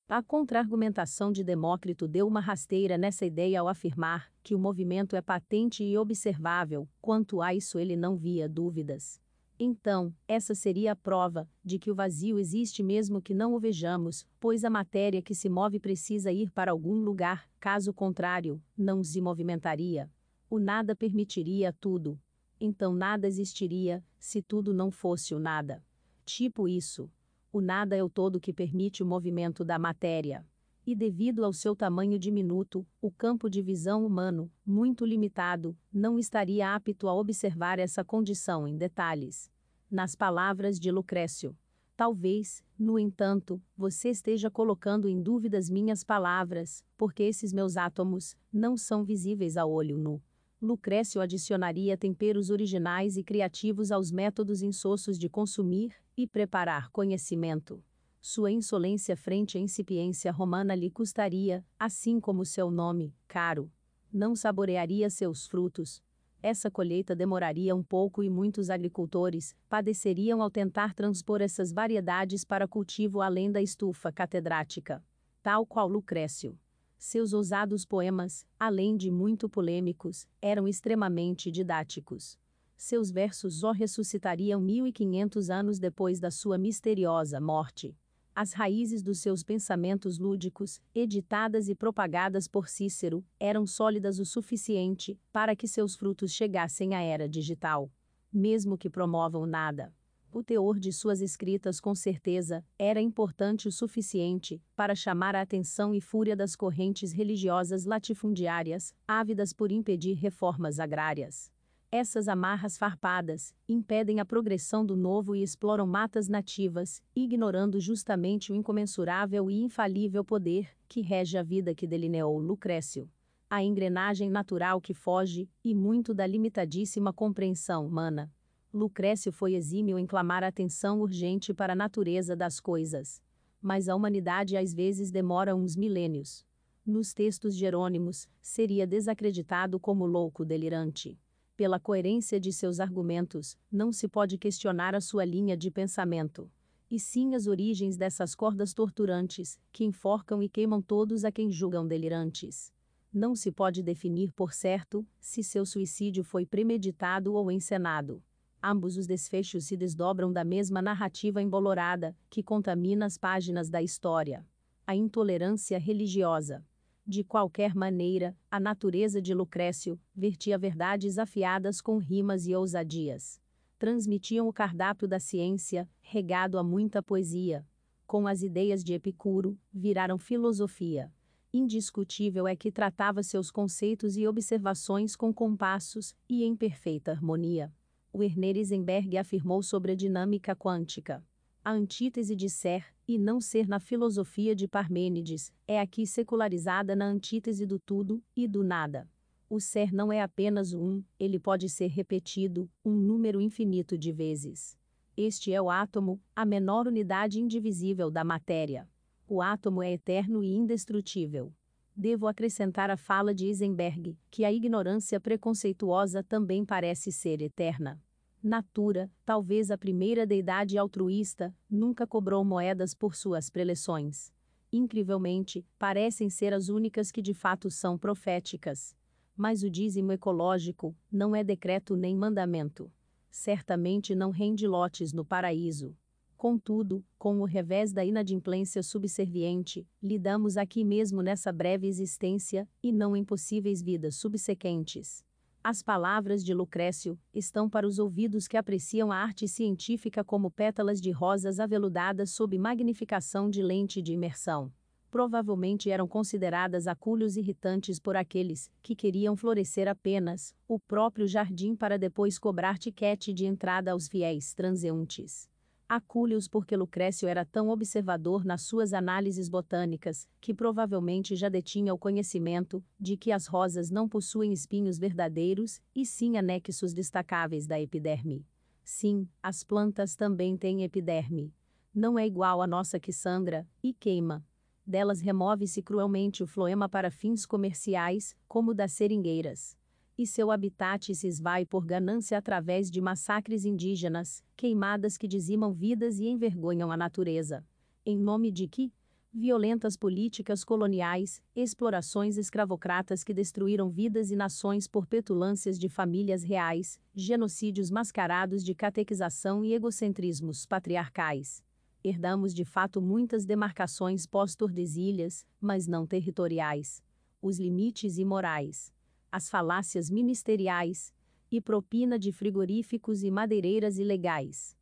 A 0.08 0.22
contra-argumentação 0.22 1.32
de 1.32 1.42
Demócrito 1.42 2.06
deu 2.06 2.28
uma 2.28 2.38
rasteira 2.38 2.96
nessa 2.96 3.26
ideia 3.26 3.58
ao 3.58 3.66
afirmar 3.66 4.30
que 4.44 4.54
o 4.54 4.58
movimento 4.60 5.16
é 5.16 5.20
patente 5.20 5.82
e 5.82 5.98
observável, 5.98 6.88
quanto 7.00 7.42
a 7.42 7.52
isso 7.52 7.80
ele 7.80 7.96
não 7.96 8.16
via 8.16 8.48
dúvidas. 8.48 9.23
Então, 9.66 10.14
essa 10.28 10.54
seria 10.54 10.92
a 10.92 10.96
prova 10.96 11.48
de 11.64 11.78
que 11.78 11.90
o 11.90 11.94
vazio 11.94 12.38
existe 12.38 12.82
mesmo 12.82 13.22
que 13.22 13.32
não 13.32 13.54
o 13.54 13.58
vejamos, 13.58 14.26
pois 14.38 14.62
a 14.62 14.68
matéria 14.68 15.22
que 15.22 15.34
se 15.34 15.48
move 15.48 15.80
precisa 15.80 16.30
ir 16.30 16.50
para 16.50 16.70
algum 16.70 16.96
lugar, 17.02 17.48
caso 17.58 17.90
contrário, 17.94 18.62
não 18.76 19.02
se 19.02 19.22
movimentaria. 19.22 20.12
O 20.50 20.58
nada 20.58 20.94
permitiria 20.94 21.72
tudo. 21.72 22.20
Então 22.60 22.92
nada 22.92 23.26
existiria, 23.26 24.04
se 24.18 24.42
tudo 24.42 24.74
não 24.74 24.90
fosse 24.90 25.34
o 25.34 25.38
nada. 25.38 25.82
Tipo 26.26 26.68
isso. 26.68 27.10
O 27.50 27.62
nada 27.62 27.96
é 27.96 28.04
o 28.04 28.10
todo 28.10 28.38
que 28.38 28.52
permite 28.52 29.02
o 29.02 29.06
movimento 29.06 29.64
da 29.64 29.78
matéria. 29.78 30.46
E 30.86 30.94
devido 30.94 31.42
ao 31.42 31.54
seu 31.54 31.74
tamanho 31.74 32.18
diminuto, 32.18 32.86
o 33.00 33.10
campo 33.10 33.48
de 33.48 33.62
visão 33.62 34.04
humano, 34.04 34.52
muito 34.66 35.06
limitado, 35.06 35.74
não 35.90 36.18
estaria 36.18 36.74
apto 36.74 37.08
a 37.08 37.14
observar 37.14 37.78
essa 37.78 38.04
condição 38.04 38.68
em 38.68 38.76
detalhes. 38.76 39.53
Nas 39.94 40.16
palavras 40.16 40.80
de 40.80 40.90
Lucrécio. 40.90 41.56
Talvez, 41.96 42.64
no 42.76 42.98
entanto, 42.98 43.62
você 43.76 44.08
esteja 44.08 44.50
colocando 44.50 45.08
em 45.08 45.22
dúvidas 45.22 45.70
minhas 45.70 46.02
palavras, 46.02 46.84
porque 46.98 47.22
esses 47.22 47.52
meus 47.52 47.76
átomos 47.76 48.34
não 48.52 48.76
são 48.76 49.04
visíveis 49.04 49.56
a 49.56 49.64
olho 49.64 49.96
nu. 49.96 50.20
Lucrécio 50.60 51.20
adicionaria 51.20 51.96
temperos 51.96 52.50
originais 52.50 53.16
e 53.16 53.22
criativos 53.22 53.92
aos 53.92 54.10
métodos 54.10 54.62
insossos 54.62 55.16
de 55.16 55.28
consumir 55.28 55.94
e 56.16 56.26
preparar 56.26 56.90
conhecimento. 56.90 57.80
Sua 58.20 58.50
insolência 58.50 59.16
frente 59.16 59.56
à 59.56 59.60
incipiência 59.60 60.32
romana 60.32 60.74
lhe 60.74 60.90
custaria, 60.90 61.64
assim 61.78 62.18
como 62.18 62.44
seu 62.44 62.68
nome, 62.68 63.14
caro. 63.28 63.70
Não 64.12 64.34
saborearia 64.34 65.08
seus 65.08 65.46
frutos. 65.46 66.02
Essa 66.46 66.70
colheita 66.70 67.16
demoraria 67.16 67.74
um 67.74 67.82
pouco 67.82 68.22
e 68.22 68.28
muitos 68.28 68.68
agricultores 68.68 69.56
padeceriam 69.66 70.42
ao 70.42 70.50
tentar 70.50 70.92
transpor 70.92 71.40
essas 71.40 71.72
variedades 71.72 72.44
para 72.44 72.68
cultivo 72.68 73.22
além 73.22 73.50
da 73.50 73.62
estufa 73.62 74.12
catedrática. 74.12 75.02
Tal 75.42 75.64
qual 75.64 75.88
Lucrécio. 75.88 76.58
Seus 76.98 77.32
ousados 77.32 77.86
poemas, 77.86 78.46
além 78.60 78.94
de 78.94 79.10
muito 79.10 79.48
polêmicos, 79.48 80.28
eram 80.42 80.68
extremamente 80.68 81.50
didáticos. 81.50 82.38
Seus 82.76 83.10
versos 83.10 83.62
o 83.62 83.72
ressuscitariam 83.72 84.60
1500 84.60 85.48
anos 85.48 85.78
depois 85.78 86.20
da 86.20 86.30
sua 86.30 86.58
misteriosa 86.58 87.40
morte 87.40 87.96
as 88.34 88.52
raízes 88.52 89.02
dos 89.02 89.20
seus 89.20 89.42
pensamentos 89.42 90.18
lúdicos, 90.18 90.80
editadas 90.94 91.68
e 91.68 91.74
propagadas 91.74 92.48
por 92.48 92.68
Cícero, 92.68 93.24
eram 93.38 93.66
sólidas 93.66 94.18
o 94.18 94.24
suficiente 94.24 95.18
para 95.32 95.54
que 95.54 95.68
seus 95.68 95.94
frutos 95.94 96.32
chegassem 96.32 96.94
à 96.94 97.00
era 97.00 97.28
digital. 97.28 97.90
Mesmo 98.32 98.76
que 98.76 98.90
promovam 98.90 99.46
nada. 99.46 99.94
O 100.32 100.42
teor 100.42 100.80
de 100.80 100.92
suas 100.92 101.20
escritas, 101.20 101.78
com 101.78 101.94
certeza, 101.94 102.64
era 102.76 103.00
importante 103.00 103.68
o 103.68 103.72
suficiente 103.72 104.60
para 104.74 104.96
chamar 104.96 105.36
a 105.36 105.40
atenção 105.40 105.94
e 105.94 106.00
fúria 106.00 106.34
das 106.34 106.56
correntes 106.56 107.12
religiosas 107.12 107.84
latifundiárias, 107.84 108.92
ávidas 109.06 109.52
por 109.52 109.70
impedir 109.70 110.14
reformas 110.14 110.80
agrárias. 110.80 111.53
Essas 111.96 112.26
amarras 112.26 112.76
farpadas 112.76 113.54
impedem 113.68 114.18
a 114.18 114.24
progressão 114.24 114.84
do 114.84 114.96
novo 114.96 115.36
e 115.36 115.44
exploram 115.44 115.86
matas 115.86 116.26
nativas, 116.26 117.00
ignorando 117.14 117.78
justamente 117.78 118.50
o 118.50 118.54
incomensurável 118.56 119.48
e 119.48 119.62
infalível 119.62 120.24
poder 120.24 120.70
que 120.88 121.00
rege 121.02 121.38
a 121.38 121.42
vida 121.44 121.72
que 121.72 121.86
delineou 121.86 122.36
Lucrécio. 122.40 123.08
A 123.48 123.62
engrenagem 123.62 124.28
natural 124.28 124.80
que 124.80 124.92
foge, 124.92 125.48
e 125.62 125.72
muito 125.72 126.12
da 126.12 126.26
limitadíssima 126.26 127.12
compreensão 127.12 127.86
humana. 127.86 128.28
Lucrécio 128.72 129.30
foi 129.30 129.54
exímio 129.54 129.96
em 129.96 130.04
clamar 130.04 130.42
atenção 130.42 131.00
urgente 131.00 131.54
para 131.54 131.74
a 131.74 131.76
natureza 131.76 132.34
das 132.34 132.58
coisas. 132.58 133.22
Mas 133.62 133.88
a 133.88 133.94
humanidade 133.94 134.56
às 134.56 134.74
vezes 134.74 135.12
demora 135.12 135.54
uns 135.54 135.76
milênios. 135.76 136.44
Nos 136.84 137.14
textos 137.14 137.54
Jerônimos, 137.54 138.26
seria 138.42 138.84
desacreditado 138.84 139.78
como 139.78 140.04
louco 140.04 140.44
delirante 140.44 141.16
pela 141.56 141.78
coerência 141.78 142.40
de 142.40 142.52
seus 142.52 142.80
argumentos, 142.80 143.56
não 143.70 143.92
se 143.92 144.08
pode 144.08 144.36
questionar 144.36 144.94
a 144.94 145.00
sua 145.00 145.24
linha 145.24 145.56
de 145.56 145.70
pensamento. 145.70 146.50
E 146.90 146.98
sim 146.98 147.34
as 147.34 147.46
origens 147.46 147.96
dessas 147.96 148.34
cordas 148.34 148.74
torturantes, 148.74 149.58
que 149.72 149.84
enforcam 149.84 150.42
e 150.42 150.48
queimam 150.48 150.82
todos 150.82 151.24
a 151.24 151.32
quem 151.32 151.50
julgam 151.50 151.86
delirantes. 151.86 152.72
Não 153.12 153.36
se 153.36 153.52
pode 153.52 153.82
definir 153.82 154.32
por 154.32 154.52
certo 154.52 155.06
se 155.20 155.42
seu 155.42 155.64
suicídio 155.64 156.24
foi 156.24 156.44
premeditado 156.44 157.34
ou 157.34 157.50
encenado. 157.50 158.22
Ambos 158.62 158.96
os 158.96 159.06
desfechos 159.06 159.66
se 159.66 159.76
desdobram 159.76 160.32
da 160.32 160.42
mesma 160.42 160.82
narrativa 160.82 161.40
embolorada, 161.40 162.16
que 162.28 162.42
contamina 162.42 163.06
as 163.06 163.16
páginas 163.16 163.70
da 163.70 163.82
história. 163.82 164.46
A 164.86 164.96
intolerância 164.96 165.78
religiosa. 165.78 166.64
De 167.06 167.22
qualquer 167.22 167.74
maneira, 167.74 168.34
a 168.50 168.58
natureza 168.58 169.20
de 169.20 169.34
Lucrécio 169.34 170.00
vertia 170.14 170.56
verdades 170.56 171.18
afiadas 171.18 171.82
com 171.82 171.98
rimas 171.98 172.46
e 172.46 172.54
ousadias. 172.54 173.38
Transmitiam 173.78 174.48
o 174.48 174.52
cardápio 174.52 175.06
da 175.06 175.20
ciência, 175.20 175.86
regado 176.00 176.58
a 176.58 176.62
muita 176.62 177.02
poesia. 177.02 177.66
Com 178.06 178.26
as 178.26 178.42
ideias 178.42 178.82
de 178.82 178.94
Epicuro, 178.94 179.58
viraram 179.70 180.16
filosofia. 180.16 181.12
Indiscutível 181.52 182.48
é 182.48 182.56
que 182.56 182.72
tratava 182.72 183.22
seus 183.22 183.50
conceitos 183.50 184.16
e 184.16 184.26
observações 184.26 185.14
com 185.14 185.32
compassos 185.32 186.16
e 186.26 186.42
em 186.42 186.56
perfeita 186.56 187.10
harmonia. 187.10 187.70
Werner 188.14 188.56
Heisenberg 188.56 189.18
afirmou 189.18 189.62
sobre 189.62 189.92
a 189.92 189.94
dinâmica 189.94 190.56
quântica. 190.56 191.22
A 191.64 191.72
antítese 191.72 192.36
de 192.36 192.50
ser 192.50 192.84
e 193.08 193.18
não 193.18 193.40
ser 193.40 193.66
na 193.66 193.80
filosofia 193.80 194.54
de 194.54 194.68
Parmênides 194.68 195.50
é 195.66 195.80
aqui 195.80 196.06
secularizada 196.06 196.94
na 196.94 197.06
antítese 197.06 197.64
do 197.64 197.78
tudo 197.78 198.22
e 198.36 198.46
do 198.46 198.62
nada. 198.62 199.08
O 199.48 199.58
ser 199.58 199.90
não 199.90 200.12
é 200.12 200.20
apenas 200.20 200.74
um, 200.74 201.02
ele 201.18 201.40
pode 201.40 201.70
ser 201.70 201.86
repetido 201.86 202.70
um 202.84 202.92
número 202.92 203.40
infinito 203.40 203.96
de 203.96 204.12
vezes. 204.12 204.76
Este 205.16 205.54
é 205.54 205.62
o 205.62 205.70
átomo, 205.70 206.20
a 206.36 206.44
menor 206.44 206.86
unidade 206.86 207.40
indivisível 207.40 208.10
da 208.10 208.22
matéria. 208.22 208.86
O 209.26 209.40
átomo 209.40 209.82
é 209.82 209.90
eterno 209.90 210.44
e 210.44 210.54
indestrutível. 210.54 211.50
Devo 211.96 212.26
acrescentar 212.26 212.90
a 212.90 212.96
fala 212.98 213.34
de 213.34 213.46
Heisenberg, 213.46 214.18
que 214.30 214.44
a 214.44 214.52
ignorância 214.52 215.18
preconceituosa 215.18 216.22
também 216.22 216.62
parece 216.62 217.10
ser 217.10 217.40
eterna. 217.40 217.98
Natura, 218.46 219.10
talvez 219.24 219.70
a 219.70 219.78
primeira 219.78 220.26
deidade 220.26 220.76
altruísta, 220.76 221.56
nunca 221.68 222.06
cobrou 222.06 222.44
moedas 222.44 222.94
por 222.94 223.16
suas 223.16 223.48
preleções. 223.48 224.30
Incrivelmente, 224.70 225.66
parecem 225.78 226.28
ser 226.28 226.52
as 226.52 226.68
únicas 226.68 227.10
que 227.10 227.22
de 227.22 227.32
fato 227.32 227.70
são 227.70 227.96
proféticas. 227.96 228.94
Mas 229.34 229.62
o 229.62 229.70
dízimo 229.70 230.12
ecológico 230.12 230.94
não 231.10 231.34
é 231.34 231.42
decreto 231.42 231.96
nem 231.96 232.14
mandamento. 232.14 232.92
Certamente 233.30 234.14
não 234.14 234.30
rende 234.30 234.66
lotes 234.66 235.14
no 235.14 235.24
paraíso. 235.24 235.96
Contudo, 236.36 237.02
com 237.16 237.40
o 237.40 237.46
revés 237.46 237.94
da 237.94 238.04
inadimplência 238.04 238.82
subserviente, 238.82 239.88
lidamos 240.02 240.58
aqui 240.58 240.84
mesmo 240.84 241.22
nessa 241.22 241.50
breve 241.50 241.86
existência, 241.86 242.68
e 242.82 242.92
não 242.92 243.16
em 243.16 243.24
possíveis 243.24 243.80
vidas 243.80 244.16
subsequentes. 244.16 245.24
As 245.66 245.82
palavras 245.82 246.44
de 246.44 246.52
Lucrécio 246.52 247.18
estão 247.32 247.70
para 247.70 247.86
os 247.86 247.98
ouvidos 247.98 248.46
que 248.46 248.58
apreciam 248.58 249.10
a 249.10 249.16
arte 249.16 249.48
científica 249.48 250.22
como 250.22 250.50
pétalas 250.50 251.00
de 251.00 251.10
rosas 251.10 251.58
aveludadas 251.58 252.32
sob 252.32 252.58
magnificação 252.58 253.48
de 253.48 253.62
lente 253.62 254.02
de 254.02 254.12
imersão. 254.12 254.70
provavelmente 255.10 255.88
eram 255.90 256.06
consideradas 256.06 256.86
acúlios 256.86 257.38
irritantes 257.38 257.98
por 257.98 258.14
aqueles 258.14 258.68
que 258.82 258.94
queriam 258.94 259.34
florescer 259.36 259.88
apenas 259.88 260.54
o 260.68 260.78
próprio 260.78 261.26
jardim 261.26 261.74
para 261.74 261.96
depois 261.96 262.38
cobrar 262.38 262.76
tiquete 262.76 263.32
de 263.32 263.46
entrada 263.46 263.92
aos 263.92 264.06
fiéis 264.06 264.52
transeuntes. 264.52 265.48
Acúlios 265.86 266.48
porque 266.48 266.76
Lucrécio 266.76 267.28
era 267.28 267.44
tão 267.44 267.68
observador 267.68 268.42
nas 268.44 268.62
suas 268.62 268.94
análises 268.94 269.50
botânicas, 269.50 270.26
que 270.40 270.54
provavelmente 270.54 271.36
já 271.36 271.50
detinha 271.50 271.92
o 271.92 271.98
conhecimento 271.98 272.82
de 272.98 273.16
que 273.18 273.30
as 273.30 273.46
rosas 273.46 273.90
não 273.90 274.08
possuem 274.08 274.52
espinhos 274.52 274.98
verdadeiros, 274.98 275.82
e 275.94 276.06
sim 276.06 276.38
anexos 276.38 276.94
destacáveis 276.94 277.66
da 277.66 277.78
epiderme. 277.78 278.46
Sim, 278.82 279.28
as 279.42 279.62
plantas 279.62 280.16
também 280.16 280.56
têm 280.56 280.84
epiderme. 280.84 281.52
Não 281.94 282.18
é 282.18 282.26
igual 282.26 282.62
à 282.62 282.66
nossa 282.66 282.98
que 282.98 283.12
sangra 283.12 283.68
e 283.82 283.92
queima. 283.92 284.44
Delas 284.86 285.20
remove-se 285.20 285.82
cruelmente 285.82 286.42
o 286.42 286.46
floema 286.46 286.88
para 286.88 287.10
fins 287.10 287.44
comerciais, 287.44 288.34
como 288.48 288.74
das 288.74 288.92
seringueiras 288.92 289.76
e 290.16 290.26
seu 290.26 290.50
habitat 290.50 291.12
se 291.14 291.26
esvai 291.26 291.66
por 291.66 291.84
ganância 291.84 292.38
através 292.38 292.90
de 292.90 293.00
massacres 293.00 293.64
indígenas, 293.64 294.42
queimadas 294.56 295.16
que 295.16 295.26
dizimam 295.26 295.72
vidas 295.72 296.20
e 296.20 296.26
envergonham 296.26 296.92
a 296.92 296.96
natureza. 296.96 297.64
Em 298.06 298.16
nome 298.16 298.52
de 298.52 298.68
que? 298.68 298.92
Violentas 299.32 299.96
políticas 299.96 300.62
coloniais, 300.62 301.42
explorações 301.56 302.36
escravocratas 302.36 303.24
que 303.24 303.34
destruíram 303.34 303.90
vidas 303.90 304.30
e 304.30 304.36
nações 304.36 304.86
por 304.86 305.06
petulâncias 305.06 305.76
de 305.76 305.88
famílias 305.88 306.44
reais, 306.44 307.00
genocídios 307.12 307.90
mascarados 307.90 308.62
de 308.62 308.76
catequização 308.76 309.64
e 309.64 309.74
egocentrismos 309.74 310.64
patriarcais. 310.64 311.64
Herdamos 312.04 312.54
de 312.54 312.64
fato 312.64 313.02
muitas 313.02 313.44
demarcações 313.44 314.24
pós-Tordesilhas, 314.24 315.44
mas 315.60 315.88
não 315.88 316.06
territoriais. 316.06 317.02
Os 317.42 317.58
limites 317.58 318.18
imorais 318.18 318.94
as 319.34 319.50
falácias 319.50 320.08
ministeriais 320.10 321.12
e 321.50 321.60
propina 321.60 322.16
de 322.16 322.30
frigoríficos 322.30 323.24
e 323.24 323.32
madeireiras 323.32 323.98
ilegais. 323.98 324.76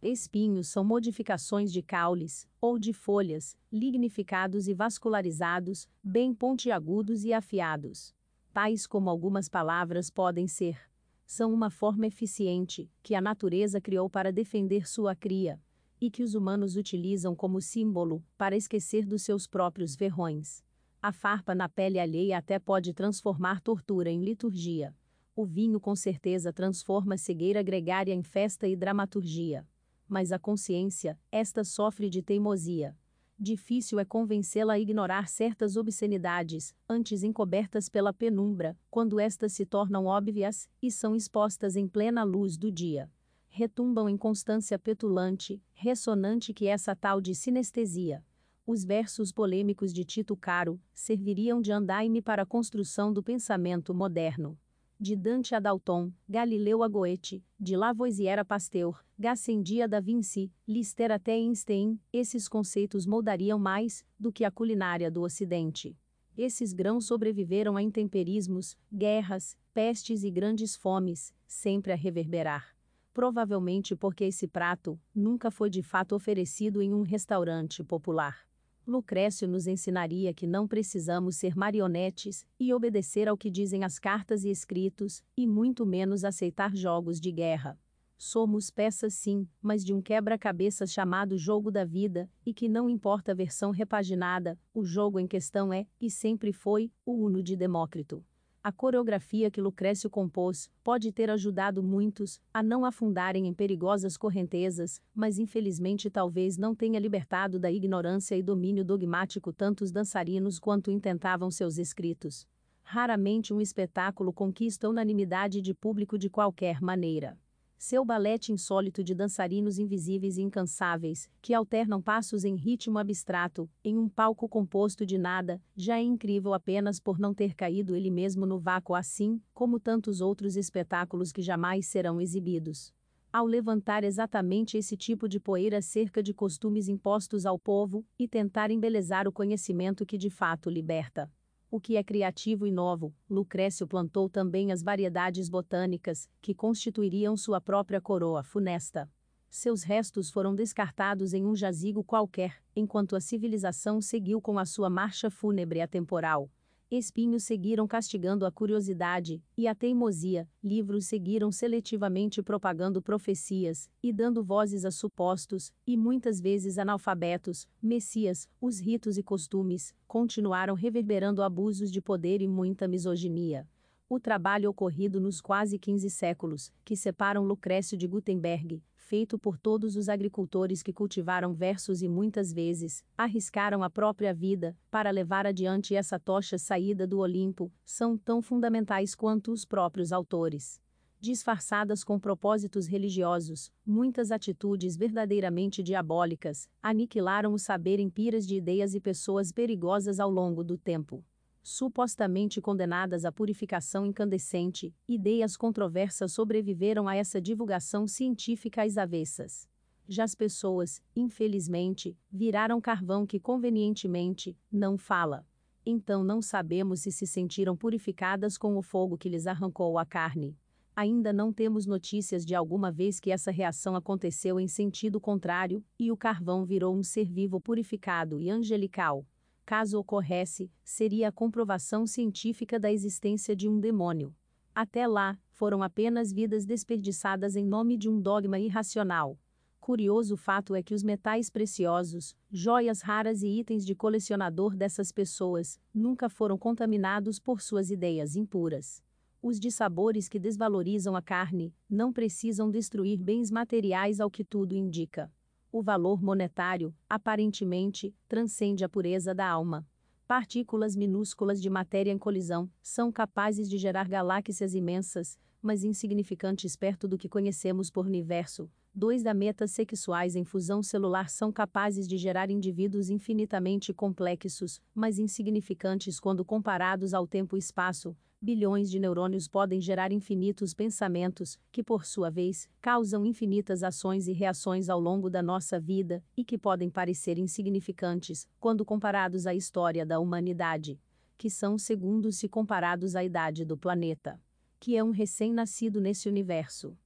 Espinhos 0.00 0.68
são 0.68 0.84
modificações 0.84 1.72
de 1.72 1.82
caules, 1.82 2.46
ou 2.60 2.78
de 2.78 2.92
folhas, 2.92 3.56
lignificados 3.72 4.68
e 4.68 4.72
vascularizados, 4.72 5.88
bem 6.00 6.32
pontiagudos 6.32 7.24
e 7.24 7.32
afiados. 7.32 8.14
Tais 8.52 8.86
como 8.86 9.10
algumas 9.10 9.48
palavras 9.48 10.10
podem 10.10 10.46
ser. 10.46 10.78
São 11.26 11.52
uma 11.52 11.68
forma 11.68 12.06
eficiente, 12.06 12.88
que 13.02 13.16
a 13.16 13.20
natureza 13.20 13.80
criou 13.80 14.08
para 14.08 14.30
defender 14.30 14.88
sua 14.88 15.16
cria, 15.16 15.60
e 16.00 16.08
que 16.08 16.22
os 16.22 16.36
humanos 16.36 16.76
utilizam 16.76 17.34
como 17.34 17.60
símbolo, 17.60 18.24
para 18.36 18.56
esquecer 18.56 19.04
dos 19.04 19.22
seus 19.22 19.48
próprios 19.48 19.96
verrões. 19.96 20.62
A 21.00 21.12
farpa 21.12 21.54
na 21.54 21.68
pele 21.68 22.00
alheia 22.00 22.38
até 22.38 22.58
pode 22.58 22.92
transformar 22.92 23.60
tortura 23.60 24.10
em 24.10 24.20
liturgia. 24.20 24.92
O 25.36 25.44
vinho 25.44 25.78
com 25.78 25.94
certeza 25.94 26.52
transforma 26.52 27.16
cegueira 27.16 27.62
gregária 27.62 28.12
em 28.12 28.20
festa 28.20 28.66
e 28.66 28.74
dramaturgia. 28.74 29.64
Mas 30.08 30.32
a 30.32 30.40
consciência, 30.40 31.16
esta 31.30 31.62
sofre 31.62 32.10
de 32.10 32.20
teimosia. 32.20 32.96
Difícil 33.38 34.00
é 34.00 34.04
convencê-la 34.04 34.72
a 34.72 34.78
ignorar 34.80 35.28
certas 35.28 35.76
obscenidades, 35.76 36.74
antes 36.88 37.22
encobertas 37.22 37.88
pela 37.88 38.12
penumbra, 38.12 38.76
quando 38.90 39.20
estas 39.20 39.52
se 39.52 39.64
tornam 39.64 40.06
óbvias 40.06 40.68
e 40.82 40.90
são 40.90 41.14
expostas 41.14 41.76
em 41.76 41.86
plena 41.86 42.24
luz 42.24 42.58
do 42.58 42.72
dia. 42.72 43.08
Retumbam 43.48 44.08
em 44.08 44.16
constância 44.16 44.76
petulante, 44.76 45.62
ressonante 45.72 46.52
que 46.52 46.66
essa 46.66 46.96
tal 46.96 47.20
de 47.20 47.36
sinestesia. 47.36 48.24
Os 48.70 48.84
versos 48.84 49.32
polêmicos 49.32 49.94
de 49.94 50.04
Tito 50.04 50.36
Caro 50.36 50.78
serviriam 50.92 51.58
de 51.58 51.72
andaime 51.72 52.20
para 52.20 52.42
a 52.42 52.44
construção 52.44 53.10
do 53.10 53.22
pensamento 53.22 53.94
moderno. 53.94 54.58
De 55.00 55.16
Dante 55.16 55.54
a 55.54 55.58
Dalton, 55.58 56.12
Galileu 56.28 56.82
a 56.82 56.88
Goethe, 56.88 57.42
de 57.58 57.74
Lavoisier 57.74 58.38
a 58.38 58.44
Pasteur, 58.44 59.02
Gassendi 59.18 59.80
a 59.80 59.86
Da 59.86 60.00
Vinci, 60.00 60.52
Lister 60.66 61.10
até 61.10 61.32
Einstein, 61.32 61.98
esses 62.12 62.46
conceitos 62.46 63.06
moldariam 63.06 63.58
mais 63.58 64.04
do 64.20 64.30
que 64.30 64.44
a 64.44 64.50
culinária 64.50 65.10
do 65.10 65.22
Ocidente. 65.22 65.96
Esses 66.36 66.74
grãos 66.74 67.06
sobreviveram 67.06 67.74
a 67.74 67.82
intemperismos, 67.82 68.76
guerras, 68.92 69.56
pestes 69.72 70.24
e 70.24 70.30
grandes 70.30 70.76
fomes, 70.76 71.32
sempre 71.46 71.90
a 71.90 71.96
reverberar. 71.96 72.76
Provavelmente 73.14 73.96
porque 73.96 74.24
esse 74.24 74.46
prato 74.46 75.00
nunca 75.14 75.50
foi 75.50 75.70
de 75.70 75.82
fato 75.82 76.14
oferecido 76.14 76.82
em 76.82 76.92
um 76.92 77.00
restaurante 77.00 77.82
popular. 77.82 78.46
Lucrécio 78.88 79.46
nos 79.46 79.66
ensinaria 79.66 80.32
que 80.32 80.46
não 80.46 80.66
precisamos 80.66 81.36
ser 81.36 81.54
marionetes 81.54 82.46
e 82.58 82.72
obedecer 82.72 83.28
ao 83.28 83.36
que 83.36 83.50
dizem 83.50 83.84
as 83.84 83.98
cartas 83.98 84.44
e 84.44 84.50
escritos, 84.50 85.22
e 85.36 85.46
muito 85.46 85.84
menos 85.84 86.24
aceitar 86.24 86.74
jogos 86.74 87.20
de 87.20 87.30
guerra. 87.30 87.78
Somos 88.16 88.70
peças 88.70 89.12
sim, 89.12 89.46
mas 89.60 89.84
de 89.84 89.92
um 89.92 90.00
quebra-cabeça 90.00 90.86
chamado 90.86 91.36
jogo 91.36 91.70
da 91.70 91.84
vida, 91.84 92.30
e 92.46 92.54
que 92.54 92.66
não 92.66 92.88
importa 92.88 93.32
a 93.32 93.34
versão 93.34 93.70
repaginada, 93.70 94.58
o 94.72 94.82
jogo 94.82 95.20
em 95.20 95.26
questão 95.26 95.70
é, 95.70 95.86
e 96.00 96.10
sempre 96.10 96.50
foi, 96.50 96.90
o 97.04 97.12
Uno 97.26 97.42
de 97.42 97.56
Demócrito. 97.56 98.24
A 98.68 98.72
coreografia 98.72 99.50
que 99.50 99.62
Lucrécio 99.62 100.10
compôs 100.10 100.68
pode 100.84 101.10
ter 101.10 101.30
ajudado 101.30 101.82
muitos 101.82 102.38
a 102.52 102.62
não 102.62 102.84
afundarem 102.84 103.46
em 103.46 103.54
perigosas 103.54 104.14
correntezas, 104.14 105.00
mas 105.14 105.38
infelizmente 105.38 106.10
talvez 106.10 106.58
não 106.58 106.74
tenha 106.74 107.00
libertado 107.00 107.58
da 107.58 107.72
ignorância 107.72 108.36
e 108.36 108.42
domínio 108.42 108.84
dogmático 108.84 109.54
tantos 109.54 109.90
dançarinos 109.90 110.58
quanto 110.58 110.90
intentavam 110.90 111.50
seus 111.50 111.78
escritos. 111.78 112.46
Raramente 112.82 113.54
um 113.54 113.60
espetáculo 113.62 114.34
conquista 114.34 114.86
unanimidade 114.86 115.62
de 115.62 115.72
público 115.72 116.18
de 116.18 116.28
qualquer 116.28 116.82
maneira. 116.82 117.38
Seu 117.80 118.04
balete 118.04 118.50
insólito 118.52 119.04
de 119.04 119.14
dançarinos 119.14 119.78
invisíveis 119.78 120.36
e 120.36 120.42
incansáveis, 120.42 121.30
que 121.40 121.54
alternam 121.54 122.02
passos 122.02 122.44
em 122.44 122.56
ritmo 122.56 122.98
abstrato, 122.98 123.70
em 123.84 123.96
um 123.96 124.08
palco 124.08 124.48
composto 124.48 125.06
de 125.06 125.16
nada, 125.16 125.62
já 125.76 125.96
é 125.96 126.02
incrível 126.02 126.52
apenas 126.52 126.98
por 126.98 127.20
não 127.20 127.32
ter 127.32 127.54
caído 127.54 127.94
ele 127.94 128.10
mesmo 128.10 128.44
no 128.44 128.58
vácuo 128.58 128.96
assim, 128.96 129.40
como 129.54 129.78
tantos 129.78 130.20
outros 130.20 130.56
espetáculos 130.56 131.30
que 131.30 131.40
jamais 131.40 131.86
serão 131.86 132.20
exibidos. 132.20 132.92
Ao 133.32 133.46
levantar 133.46 134.02
exatamente 134.02 134.76
esse 134.76 134.96
tipo 134.96 135.28
de 135.28 135.38
poeira 135.38 135.80
cerca 135.80 136.20
de 136.20 136.34
costumes 136.34 136.88
impostos 136.88 137.46
ao 137.46 137.60
povo, 137.60 138.04
e 138.18 138.26
tentar 138.26 138.72
embelezar 138.72 139.28
o 139.28 139.32
conhecimento 139.32 140.04
que 140.04 140.18
de 140.18 140.30
fato 140.30 140.68
liberta 140.68 141.30
o 141.70 141.78
que 141.78 141.96
é 141.96 142.02
criativo 142.02 142.66
e 142.66 142.70
novo, 142.70 143.14
Lucrécio 143.28 143.86
plantou 143.86 144.28
também 144.28 144.72
as 144.72 144.82
variedades 144.82 145.48
botânicas, 145.48 146.28
que 146.40 146.54
constituiriam 146.54 147.36
sua 147.36 147.60
própria 147.60 148.00
coroa 148.00 148.42
funesta. 148.42 149.10
Seus 149.50 149.82
restos 149.82 150.30
foram 150.30 150.54
descartados 150.54 151.32
em 151.32 151.44
um 151.44 151.54
jazigo 151.54 152.04
qualquer, 152.04 152.62
enquanto 152.74 153.16
a 153.16 153.20
civilização 153.20 154.00
seguiu 154.00 154.40
com 154.40 154.58
a 154.58 154.64
sua 154.64 154.90
marcha 154.90 155.30
fúnebre 155.30 155.80
atemporal. 155.80 156.50
Espinhos 156.90 157.44
seguiram 157.44 157.86
castigando 157.86 158.46
a 158.46 158.50
curiosidade 158.50 159.42
e 159.54 159.68
a 159.68 159.74
teimosia, 159.74 160.48
livros 160.64 161.04
seguiram 161.04 161.52
seletivamente 161.52 162.42
propagando 162.42 163.02
profecias 163.02 163.90
e 164.02 164.10
dando 164.10 164.42
vozes 164.42 164.86
a 164.86 164.90
supostos, 164.90 165.70
e 165.86 165.98
muitas 165.98 166.40
vezes 166.40 166.78
analfabetos, 166.78 167.68
messias, 167.82 168.48
os 168.58 168.80
ritos 168.80 169.18
e 169.18 169.22
costumes, 169.22 169.94
continuaram 170.06 170.72
reverberando 170.74 171.42
abusos 171.42 171.92
de 171.92 172.00
poder 172.00 172.40
e 172.40 172.48
muita 172.48 172.88
misoginia. 172.88 173.68
O 174.08 174.18
trabalho 174.18 174.70
ocorrido 174.70 175.20
nos 175.20 175.42
quase 175.42 175.78
15 175.78 176.08
séculos, 176.08 176.72
que 176.86 176.96
separam 176.96 177.44
Lucrécio 177.44 177.98
de 177.98 178.06
Gutenberg, 178.06 178.82
feito 179.08 179.38
por 179.38 179.56
todos 179.56 179.96
os 179.96 180.06
agricultores 180.06 180.82
que 180.82 180.92
cultivaram 180.92 181.54
versos 181.54 182.02
e 182.02 182.08
muitas 182.08 182.52
vezes 182.52 183.02
arriscaram 183.16 183.82
a 183.82 183.88
própria 183.88 184.34
vida 184.34 184.76
para 184.90 185.10
levar 185.10 185.46
adiante 185.46 185.94
essa 185.94 186.20
tocha 186.20 186.58
saída 186.58 187.06
do 187.06 187.20
Olimpo, 187.20 187.72
são 187.86 188.18
tão 188.18 188.42
fundamentais 188.42 189.14
quanto 189.14 189.50
os 189.50 189.64
próprios 189.64 190.12
autores. 190.12 190.78
Disfarçadas 191.18 192.04
com 192.04 192.20
propósitos 192.20 192.86
religiosos, 192.86 193.72
muitas 193.84 194.30
atitudes 194.30 194.94
verdadeiramente 194.94 195.82
diabólicas 195.82 196.68
aniquilaram 196.82 197.54
o 197.54 197.58
saber 197.58 197.98
em 197.98 198.10
piras 198.10 198.46
de 198.46 198.56
ideias 198.56 198.94
e 198.94 199.00
pessoas 199.00 199.50
perigosas 199.50 200.20
ao 200.20 200.30
longo 200.30 200.62
do 200.62 200.76
tempo 200.76 201.24
supostamente 201.68 202.60
condenadas 202.60 203.24
à 203.24 203.30
purificação 203.30 204.06
incandescente, 204.06 204.94
ideias 205.06 205.56
controversas 205.56 206.32
sobreviveram 206.32 207.06
a 207.06 207.14
essa 207.14 207.40
divulgação 207.40 208.06
científica 208.06 208.82
às 208.82 208.96
avessas. 208.96 209.68
Já 210.08 210.24
as 210.24 210.34
pessoas, 210.34 211.02
infelizmente, 211.14 212.16
viraram 212.32 212.80
carvão 212.80 213.26
que 213.26 213.38
convenientemente 213.38 214.56
não 214.72 214.96
fala. 214.96 215.46
Então 215.84 216.24
não 216.24 216.40
sabemos 216.40 217.00
se 217.00 217.12
se 217.12 217.26
sentiram 217.26 217.76
purificadas 217.76 218.56
com 218.56 218.76
o 218.76 218.82
fogo 218.82 219.18
que 219.18 219.28
lhes 219.28 219.46
arrancou 219.46 219.98
a 219.98 220.06
carne. 220.06 220.56
Ainda 220.96 221.32
não 221.32 221.52
temos 221.52 221.86
notícias 221.86 222.46
de 222.46 222.54
alguma 222.54 222.90
vez 222.90 223.20
que 223.20 223.30
essa 223.30 223.50
reação 223.50 223.94
aconteceu 223.94 224.58
em 224.58 224.66
sentido 224.66 225.20
contrário, 225.20 225.84
e 225.98 226.10
o 226.10 226.16
carvão 226.16 226.64
virou 226.64 226.96
um 226.96 227.02
ser 227.02 227.30
vivo 227.30 227.60
purificado 227.60 228.40
e 228.40 228.50
angelical 228.50 229.26
caso 229.68 229.98
ocorresse, 229.98 230.72
seria 230.82 231.28
a 231.28 231.32
comprovação 231.32 232.06
científica 232.06 232.80
da 232.80 232.90
existência 232.90 233.54
de 233.54 233.68
um 233.68 233.78
demônio. 233.78 234.34
Até 234.74 235.06
lá, 235.06 235.38
foram 235.50 235.82
apenas 235.82 236.32
vidas 236.32 236.64
desperdiçadas 236.64 237.54
em 237.54 237.66
nome 237.66 237.98
de 237.98 238.08
um 238.08 238.18
dogma 238.18 238.58
irracional. 238.58 239.38
Curioso 239.78 240.38
fato 240.38 240.74
é 240.74 240.82
que 240.82 240.94
os 240.94 241.02
metais 241.02 241.50
preciosos, 241.50 242.34
joias 242.50 243.02
raras 243.02 243.42
e 243.42 243.60
itens 243.60 243.84
de 243.84 243.94
colecionador 243.94 244.74
dessas 244.74 245.12
pessoas 245.12 245.78
nunca 245.92 246.30
foram 246.30 246.56
contaminados 246.56 247.38
por 247.38 247.60
suas 247.60 247.90
ideias 247.90 248.36
impuras. 248.36 249.02
Os 249.42 249.60
dissabores 249.60 250.30
que 250.30 250.38
desvalorizam 250.38 251.14
a 251.14 251.20
carne 251.20 251.74
não 251.90 252.10
precisam 252.10 252.70
destruir 252.70 253.22
bens 253.22 253.50
materiais 253.50 254.18
ao 254.18 254.30
que 254.30 254.42
tudo 254.42 254.74
indica. 254.74 255.30
O 255.70 255.82
valor 255.82 256.22
monetário, 256.22 256.94
aparentemente, 257.06 258.14
transcende 258.26 258.84
a 258.84 258.88
pureza 258.88 259.34
da 259.34 259.46
alma. 259.46 259.86
Partículas 260.26 260.96
minúsculas 260.96 261.60
de 261.60 261.68
matéria 261.68 262.10
em 262.10 262.16
colisão 262.16 262.70
são 262.82 263.12
capazes 263.12 263.68
de 263.68 263.76
gerar 263.76 264.08
galáxias 264.08 264.74
imensas, 264.74 265.38
mas 265.60 265.84
insignificantes 265.84 266.74
perto 266.74 267.06
do 267.06 267.18
que 267.18 267.28
conhecemos 267.28 267.90
por 267.90 268.06
universo. 268.06 268.70
Dois 268.94 269.22
gametas 269.22 269.70
sexuais 269.70 270.34
em 270.34 270.44
fusão 270.44 270.82
celular 270.82 271.28
são 271.28 271.52
capazes 271.52 272.08
de 272.08 272.16
gerar 272.16 272.50
indivíduos 272.50 273.10
infinitamente 273.10 273.92
complexos, 273.92 274.80
mas 274.94 275.18
insignificantes 275.18 276.18
quando 276.18 276.46
comparados 276.46 277.12
ao 277.12 277.26
tempo 277.26 277.56
e 277.56 277.58
espaço, 277.58 278.16
bilhões 278.40 278.90
de 278.90 278.98
neurônios 278.98 279.46
podem 279.46 279.80
gerar 279.80 280.12
infinitos 280.12 280.72
pensamentos, 280.72 281.58
que 281.70 281.82
por 281.82 282.06
sua 282.06 282.30
vez, 282.30 282.68
causam 282.80 283.26
infinitas 283.26 283.82
ações 283.82 284.26
e 284.26 284.32
reações 284.32 284.88
ao 284.88 284.98
longo 284.98 285.28
da 285.28 285.42
nossa 285.42 285.78
vida, 285.78 286.24
e 286.36 286.44
que 286.44 286.56
podem 286.56 286.88
parecer 286.88 287.38
insignificantes, 287.38 288.48
quando 288.58 288.84
comparados 288.84 289.46
à 289.46 289.54
história 289.54 290.06
da 290.06 290.18
humanidade. 290.18 290.98
Que 291.36 291.50
são 291.50 291.78
segundos 291.78 292.36
se 292.38 292.48
comparados 292.48 293.14
à 293.14 293.22
idade 293.22 293.64
do 293.64 293.76
planeta. 293.76 294.40
Que 294.80 294.96
é 294.96 295.04
um 295.04 295.10
recém-nascido 295.10 296.00
nesse 296.00 296.28
universo. 296.28 296.96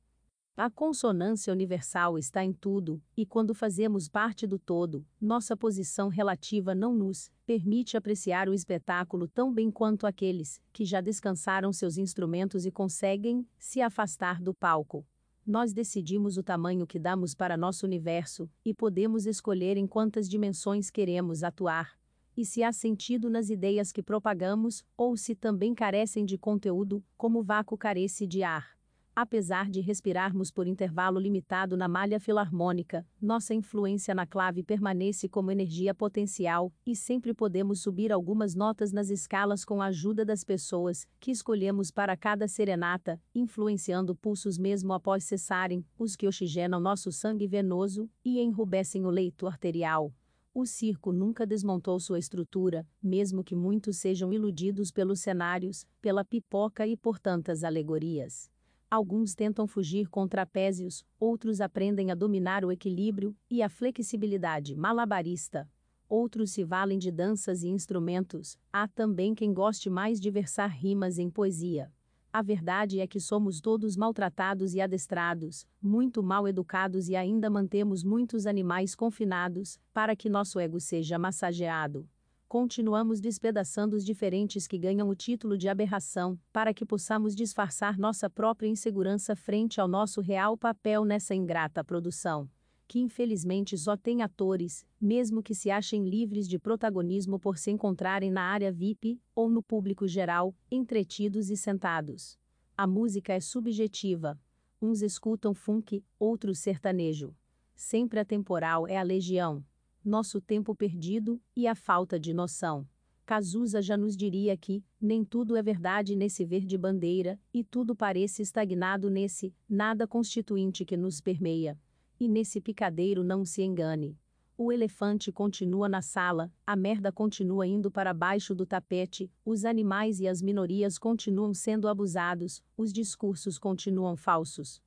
A 0.54 0.68
consonância 0.68 1.50
universal 1.50 2.18
está 2.18 2.44
em 2.44 2.52
tudo, 2.52 3.02
e 3.16 3.24
quando 3.24 3.54
fazemos 3.54 4.06
parte 4.06 4.46
do 4.46 4.58
todo, 4.58 5.02
nossa 5.18 5.56
posição 5.56 6.08
relativa 6.10 6.74
não 6.74 6.94
nos 6.94 7.32
permite 7.46 7.96
apreciar 7.96 8.50
o 8.50 8.52
espetáculo 8.52 9.26
tão 9.26 9.50
bem 9.50 9.70
quanto 9.70 10.06
aqueles 10.06 10.60
que 10.70 10.84
já 10.84 11.00
descansaram 11.00 11.72
seus 11.72 11.96
instrumentos 11.96 12.66
e 12.66 12.70
conseguem 12.70 13.46
se 13.58 13.80
afastar 13.80 14.42
do 14.42 14.52
palco. 14.52 15.06
Nós 15.44 15.72
decidimos 15.72 16.36
o 16.36 16.42
tamanho 16.42 16.86
que 16.86 16.98
damos 16.98 17.34
para 17.34 17.56
nosso 17.56 17.86
universo, 17.86 18.46
e 18.62 18.74
podemos 18.74 19.24
escolher 19.24 19.78
em 19.78 19.86
quantas 19.86 20.28
dimensões 20.28 20.90
queremos 20.90 21.42
atuar. 21.42 21.98
E 22.36 22.44
se 22.44 22.62
há 22.62 22.74
sentido 22.74 23.30
nas 23.30 23.48
ideias 23.48 23.90
que 23.90 24.02
propagamos, 24.02 24.84
ou 24.98 25.16
se 25.16 25.34
também 25.34 25.74
carecem 25.74 26.26
de 26.26 26.36
conteúdo, 26.36 27.02
como 27.16 27.38
o 27.38 27.42
vácuo 27.42 27.78
carece 27.78 28.26
de 28.26 28.42
ar. 28.42 28.81
Apesar 29.14 29.68
de 29.68 29.80
respirarmos 29.80 30.50
por 30.50 30.66
intervalo 30.66 31.20
limitado 31.20 31.76
na 31.76 31.86
malha 31.86 32.18
filarmônica, 32.18 33.06
nossa 33.20 33.52
influência 33.52 34.14
na 34.14 34.26
clave 34.26 34.62
permanece 34.62 35.28
como 35.28 35.50
energia 35.50 35.94
potencial, 35.94 36.72
e 36.86 36.96
sempre 36.96 37.34
podemos 37.34 37.82
subir 37.82 38.10
algumas 38.10 38.54
notas 38.54 38.90
nas 38.90 39.10
escalas 39.10 39.66
com 39.66 39.82
a 39.82 39.86
ajuda 39.86 40.24
das 40.24 40.42
pessoas 40.42 41.06
que 41.20 41.30
escolhemos 41.30 41.90
para 41.90 42.16
cada 42.16 42.48
serenata, 42.48 43.20
influenciando 43.34 44.16
pulsos 44.16 44.56
mesmo 44.56 44.94
após 44.94 45.24
cessarem, 45.24 45.84
os 45.98 46.16
que 46.16 46.26
oxigenam 46.26 46.80
nosso 46.80 47.12
sangue 47.12 47.46
venoso 47.46 48.08
e 48.24 48.40
enrubescem 48.40 49.04
o 49.04 49.10
leito 49.10 49.46
arterial. 49.46 50.10
O 50.54 50.64
circo 50.64 51.12
nunca 51.12 51.46
desmontou 51.46 52.00
sua 52.00 52.18
estrutura, 52.18 52.86
mesmo 53.02 53.44
que 53.44 53.54
muitos 53.54 53.98
sejam 53.98 54.32
iludidos 54.32 54.90
pelos 54.90 55.20
cenários, 55.20 55.86
pela 56.00 56.24
pipoca 56.24 56.86
e 56.86 56.96
por 56.96 57.18
tantas 57.18 57.62
alegorias. 57.62 58.51
Alguns 58.92 59.34
tentam 59.34 59.66
fugir 59.66 60.06
com 60.10 60.28
trapézios, 60.28 61.02
outros 61.18 61.62
aprendem 61.62 62.10
a 62.10 62.14
dominar 62.14 62.62
o 62.62 62.70
equilíbrio 62.70 63.34
e 63.48 63.62
a 63.62 63.68
flexibilidade 63.70 64.76
malabarista. 64.76 65.66
Outros 66.06 66.50
se 66.50 66.62
valem 66.62 66.98
de 66.98 67.10
danças 67.10 67.62
e 67.62 67.68
instrumentos. 67.68 68.58
Há 68.70 68.86
também 68.86 69.34
quem 69.34 69.50
goste 69.54 69.88
mais 69.88 70.20
de 70.20 70.30
versar 70.30 70.68
rimas 70.68 71.18
em 71.18 71.30
poesia. 71.30 71.90
A 72.30 72.42
verdade 72.42 73.00
é 73.00 73.06
que 73.06 73.18
somos 73.18 73.62
todos 73.62 73.96
maltratados 73.96 74.74
e 74.74 74.80
adestrados, 74.82 75.66
muito 75.80 76.22
mal 76.22 76.46
educados 76.46 77.08
e 77.08 77.16
ainda 77.16 77.48
mantemos 77.48 78.04
muitos 78.04 78.46
animais 78.46 78.94
confinados, 78.94 79.80
para 79.94 80.14
que 80.14 80.28
nosso 80.28 80.60
ego 80.60 80.78
seja 80.78 81.18
massageado 81.18 82.06
continuamos 82.52 83.18
despedaçando 83.18 83.96
os 83.96 84.04
diferentes 84.04 84.66
que 84.66 84.76
ganham 84.76 85.08
o 85.08 85.14
título 85.14 85.56
de 85.56 85.70
aberração, 85.70 86.38
para 86.52 86.74
que 86.74 86.84
possamos 86.84 87.34
disfarçar 87.34 87.98
nossa 87.98 88.28
própria 88.28 88.68
insegurança 88.68 89.34
frente 89.34 89.80
ao 89.80 89.88
nosso 89.88 90.20
real 90.20 90.54
papel 90.54 91.02
nessa 91.06 91.34
ingrata 91.34 91.82
produção. 91.82 92.50
Que 92.86 92.98
infelizmente 92.98 93.78
só 93.78 93.96
tem 93.96 94.20
atores, 94.20 94.84
mesmo 95.00 95.42
que 95.42 95.54
se 95.54 95.70
achem 95.70 96.06
livres 96.06 96.46
de 96.46 96.58
protagonismo 96.58 97.40
por 97.40 97.56
se 97.56 97.70
encontrarem 97.70 98.30
na 98.30 98.42
área 98.42 98.70
VIP, 98.70 99.18
ou 99.34 99.48
no 99.48 99.62
público 99.62 100.06
geral, 100.06 100.54
entretidos 100.70 101.48
e 101.48 101.56
sentados. 101.56 102.38
A 102.76 102.86
música 102.86 103.32
é 103.32 103.40
subjetiva. 103.40 104.38
Uns 104.78 105.00
escutam 105.00 105.54
funk, 105.54 106.04
outros 106.18 106.58
sertanejo. 106.58 107.34
Sempre 107.74 108.20
atemporal 108.20 108.86
é 108.86 108.98
a 108.98 109.02
legião 109.02 109.64
nosso 110.04 110.40
tempo 110.40 110.74
perdido 110.74 111.40
e 111.54 111.66
a 111.66 111.74
falta 111.74 112.18
de 112.18 112.32
noção. 112.32 112.86
Cazuza 113.24 113.80
já 113.80 113.96
nos 113.96 114.16
diria 114.16 114.56
que 114.56 114.84
nem 115.00 115.24
tudo 115.24 115.56
é 115.56 115.62
verdade 115.62 116.16
nesse 116.16 116.44
verde 116.44 116.76
bandeira, 116.76 117.40
e 117.54 117.62
tudo 117.62 117.94
parece 117.94 118.42
estagnado 118.42 119.08
nesse 119.08 119.54
nada 119.68 120.06
constituinte 120.06 120.84
que 120.84 120.96
nos 120.96 121.20
permeia. 121.20 121.78
E 122.18 122.28
nesse 122.28 122.60
picadeiro 122.60 123.22
não 123.22 123.44
se 123.44 123.62
engane. 123.62 124.18
O 124.58 124.70
elefante 124.70 125.32
continua 125.32 125.88
na 125.88 126.02
sala, 126.02 126.52
a 126.66 126.76
merda 126.76 127.10
continua 127.10 127.66
indo 127.66 127.90
para 127.90 128.12
baixo 128.12 128.54
do 128.54 128.66
tapete, 128.66 129.30
os 129.44 129.64
animais 129.64 130.20
e 130.20 130.28
as 130.28 130.42
minorias 130.42 130.98
continuam 130.98 131.54
sendo 131.54 131.88
abusados, 131.88 132.62
os 132.76 132.92
discursos 132.92 133.58
continuam 133.58 134.14
falsos. 134.14 134.82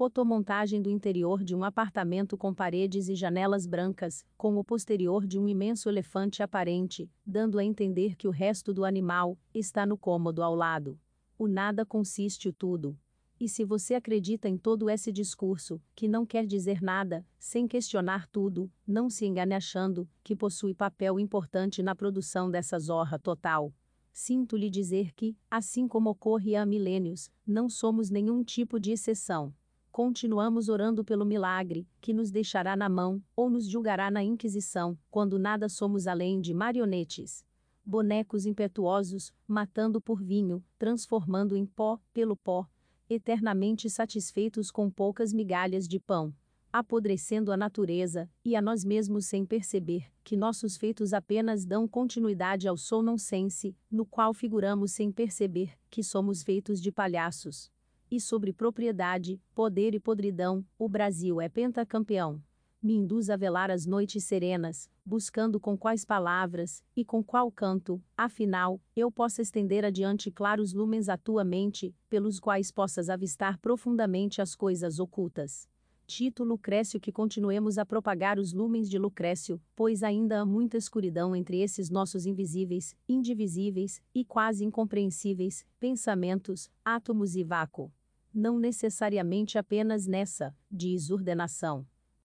Fotomontagem 0.00 0.80
do 0.80 0.88
interior 0.88 1.44
de 1.44 1.54
um 1.54 1.62
apartamento 1.62 2.34
com 2.38 2.54
paredes 2.54 3.06
e 3.10 3.14
janelas 3.14 3.66
brancas, 3.66 4.24
com 4.34 4.56
o 4.56 4.64
posterior 4.64 5.26
de 5.26 5.38
um 5.38 5.46
imenso 5.46 5.90
elefante 5.90 6.42
aparente, 6.42 7.10
dando 7.26 7.58
a 7.58 7.64
entender 7.66 8.16
que 8.16 8.26
o 8.26 8.30
resto 8.30 8.72
do 8.72 8.86
animal 8.86 9.38
está 9.52 9.84
no 9.84 9.98
cômodo 9.98 10.42
ao 10.42 10.54
lado. 10.54 10.98
O 11.38 11.46
nada 11.46 11.84
consiste 11.84 12.48
o 12.48 12.52
tudo. 12.54 12.98
E 13.38 13.46
se 13.46 13.62
você 13.62 13.92
acredita 13.92 14.48
em 14.48 14.56
todo 14.56 14.88
esse 14.88 15.12
discurso, 15.12 15.78
que 15.94 16.08
não 16.08 16.24
quer 16.24 16.46
dizer 16.46 16.80
nada, 16.80 17.22
sem 17.38 17.68
questionar 17.68 18.26
tudo, 18.28 18.72
não 18.86 19.10
se 19.10 19.26
engane 19.26 19.52
achando 19.52 20.08
que 20.24 20.34
possui 20.34 20.72
papel 20.72 21.20
importante 21.20 21.82
na 21.82 21.94
produção 21.94 22.50
dessa 22.50 22.78
zorra 22.78 23.18
total. 23.18 23.70
Sinto 24.14 24.56
lhe 24.56 24.70
dizer 24.70 25.12
que, 25.12 25.36
assim 25.50 25.86
como 25.86 26.08
ocorre 26.08 26.56
há 26.56 26.64
milênios, 26.64 27.30
não 27.46 27.68
somos 27.68 28.08
nenhum 28.08 28.42
tipo 28.42 28.80
de 28.80 28.92
exceção. 28.92 29.54
Continuamos 29.92 30.68
orando 30.68 31.04
pelo 31.04 31.24
milagre, 31.24 31.84
que 32.00 32.12
nos 32.12 32.30
deixará 32.30 32.76
na 32.76 32.88
mão, 32.88 33.20
ou 33.34 33.50
nos 33.50 33.68
julgará 33.68 34.08
na 34.08 34.22
Inquisição, 34.22 34.96
quando 35.10 35.36
nada 35.36 35.68
somos 35.68 36.06
além 36.06 36.40
de 36.40 36.54
marionetes. 36.54 37.44
Bonecos 37.84 38.46
impetuosos, 38.46 39.34
matando 39.48 40.00
por 40.00 40.22
vinho, 40.22 40.62
transformando 40.78 41.56
em 41.56 41.66
pó, 41.66 41.98
pelo 42.12 42.36
pó, 42.36 42.68
eternamente 43.08 43.90
satisfeitos 43.90 44.70
com 44.70 44.88
poucas 44.88 45.32
migalhas 45.32 45.88
de 45.88 45.98
pão, 45.98 46.32
apodrecendo 46.72 47.50
a 47.50 47.56
natureza, 47.56 48.30
e 48.44 48.54
a 48.54 48.62
nós 48.62 48.84
mesmos 48.84 49.26
sem 49.26 49.44
perceber, 49.44 50.06
que 50.22 50.36
nossos 50.36 50.76
feitos 50.76 51.12
apenas 51.12 51.66
dão 51.66 51.88
continuidade 51.88 52.68
ao 52.68 52.76
soul 52.76 53.02
nonsense, 53.02 53.76
no 53.90 54.06
qual 54.06 54.32
figuramos 54.32 54.92
sem 54.92 55.10
perceber, 55.10 55.76
que 55.90 56.04
somos 56.04 56.44
feitos 56.44 56.80
de 56.80 56.92
palhaços 56.92 57.72
e 58.10 58.20
sobre 58.20 58.52
propriedade, 58.52 59.40
poder 59.54 59.94
e 59.94 60.00
podridão, 60.00 60.64
o 60.78 60.88
Brasil 60.88 61.40
é 61.40 61.48
pentacampeão. 61.48 62.42
Me 62.82 62.94
induz 62.94 63.28
a 63.28 63.36
velar 63.36 63.70
as 63.70 63.84
noites 63.84 64.24
serenas, 64.24 64.90
buscando 65.04 65.60
com 65.60 65.76
quais 65.76 66.02
palavras, 66.02 66.82
e 66.96 67.04
com 67.04 67.22
qual 67.22 67.52
canto, 67.52 68.02
afinal, 68.16 68.80
eu 68.96 69.12
possa 69.12 69.42
estender 69.42 69.84
adiante 69.84 70.30
claros 70.30 70.72
lumens 70.72 71.10
à 71.10 71.18
tua 71.18 71.44
mente, 71.44 71.94
pelos 72.08 72.40
quais 72.40 72.72
possas 72.72 73.10
avistar 73.10 73.58
profundamente 73.58 74.40
as 74.40 74.54
coisas 74.54 74.98
ocultas. 74.98 75.68
Tito 76.06 76.42
Lucrécio 76.42 76.98
que 76.98 77.12
continuemos 77.12 77.78
a 77.78 77.84
propagar 77.86 78.38
os 78.38 78.52
lumens 78.52 78.88
de 78.88 78.98
Lucrécio, 78.98 79.60
pois 79.76 80.02
ainda 80.02 80.40
há 80.40 80.46
muita 80.46 80.76
escuridão 80.76 81.36
entre 81.36 81.60
esses 81.60 81.90
nossos 81.90 82.26
invisíveis, 82.26 82.96
indivisíveis, 83.06 84.02
e 84.12 84.24
quase 84.24 84.64
incompreensíveis, 84.64 85.64
pensamentos, 85.78 86.68
átomos 86.84 87.36
e 87.36 87.44
vácuo 87.44 87.92
não 88.32 88.58
necessariamente 88.58 89.58
apenas 89.58 90.06
nessa, 90.06 90.54
diz 90.70 91.10
ordenação. 91.10 91.86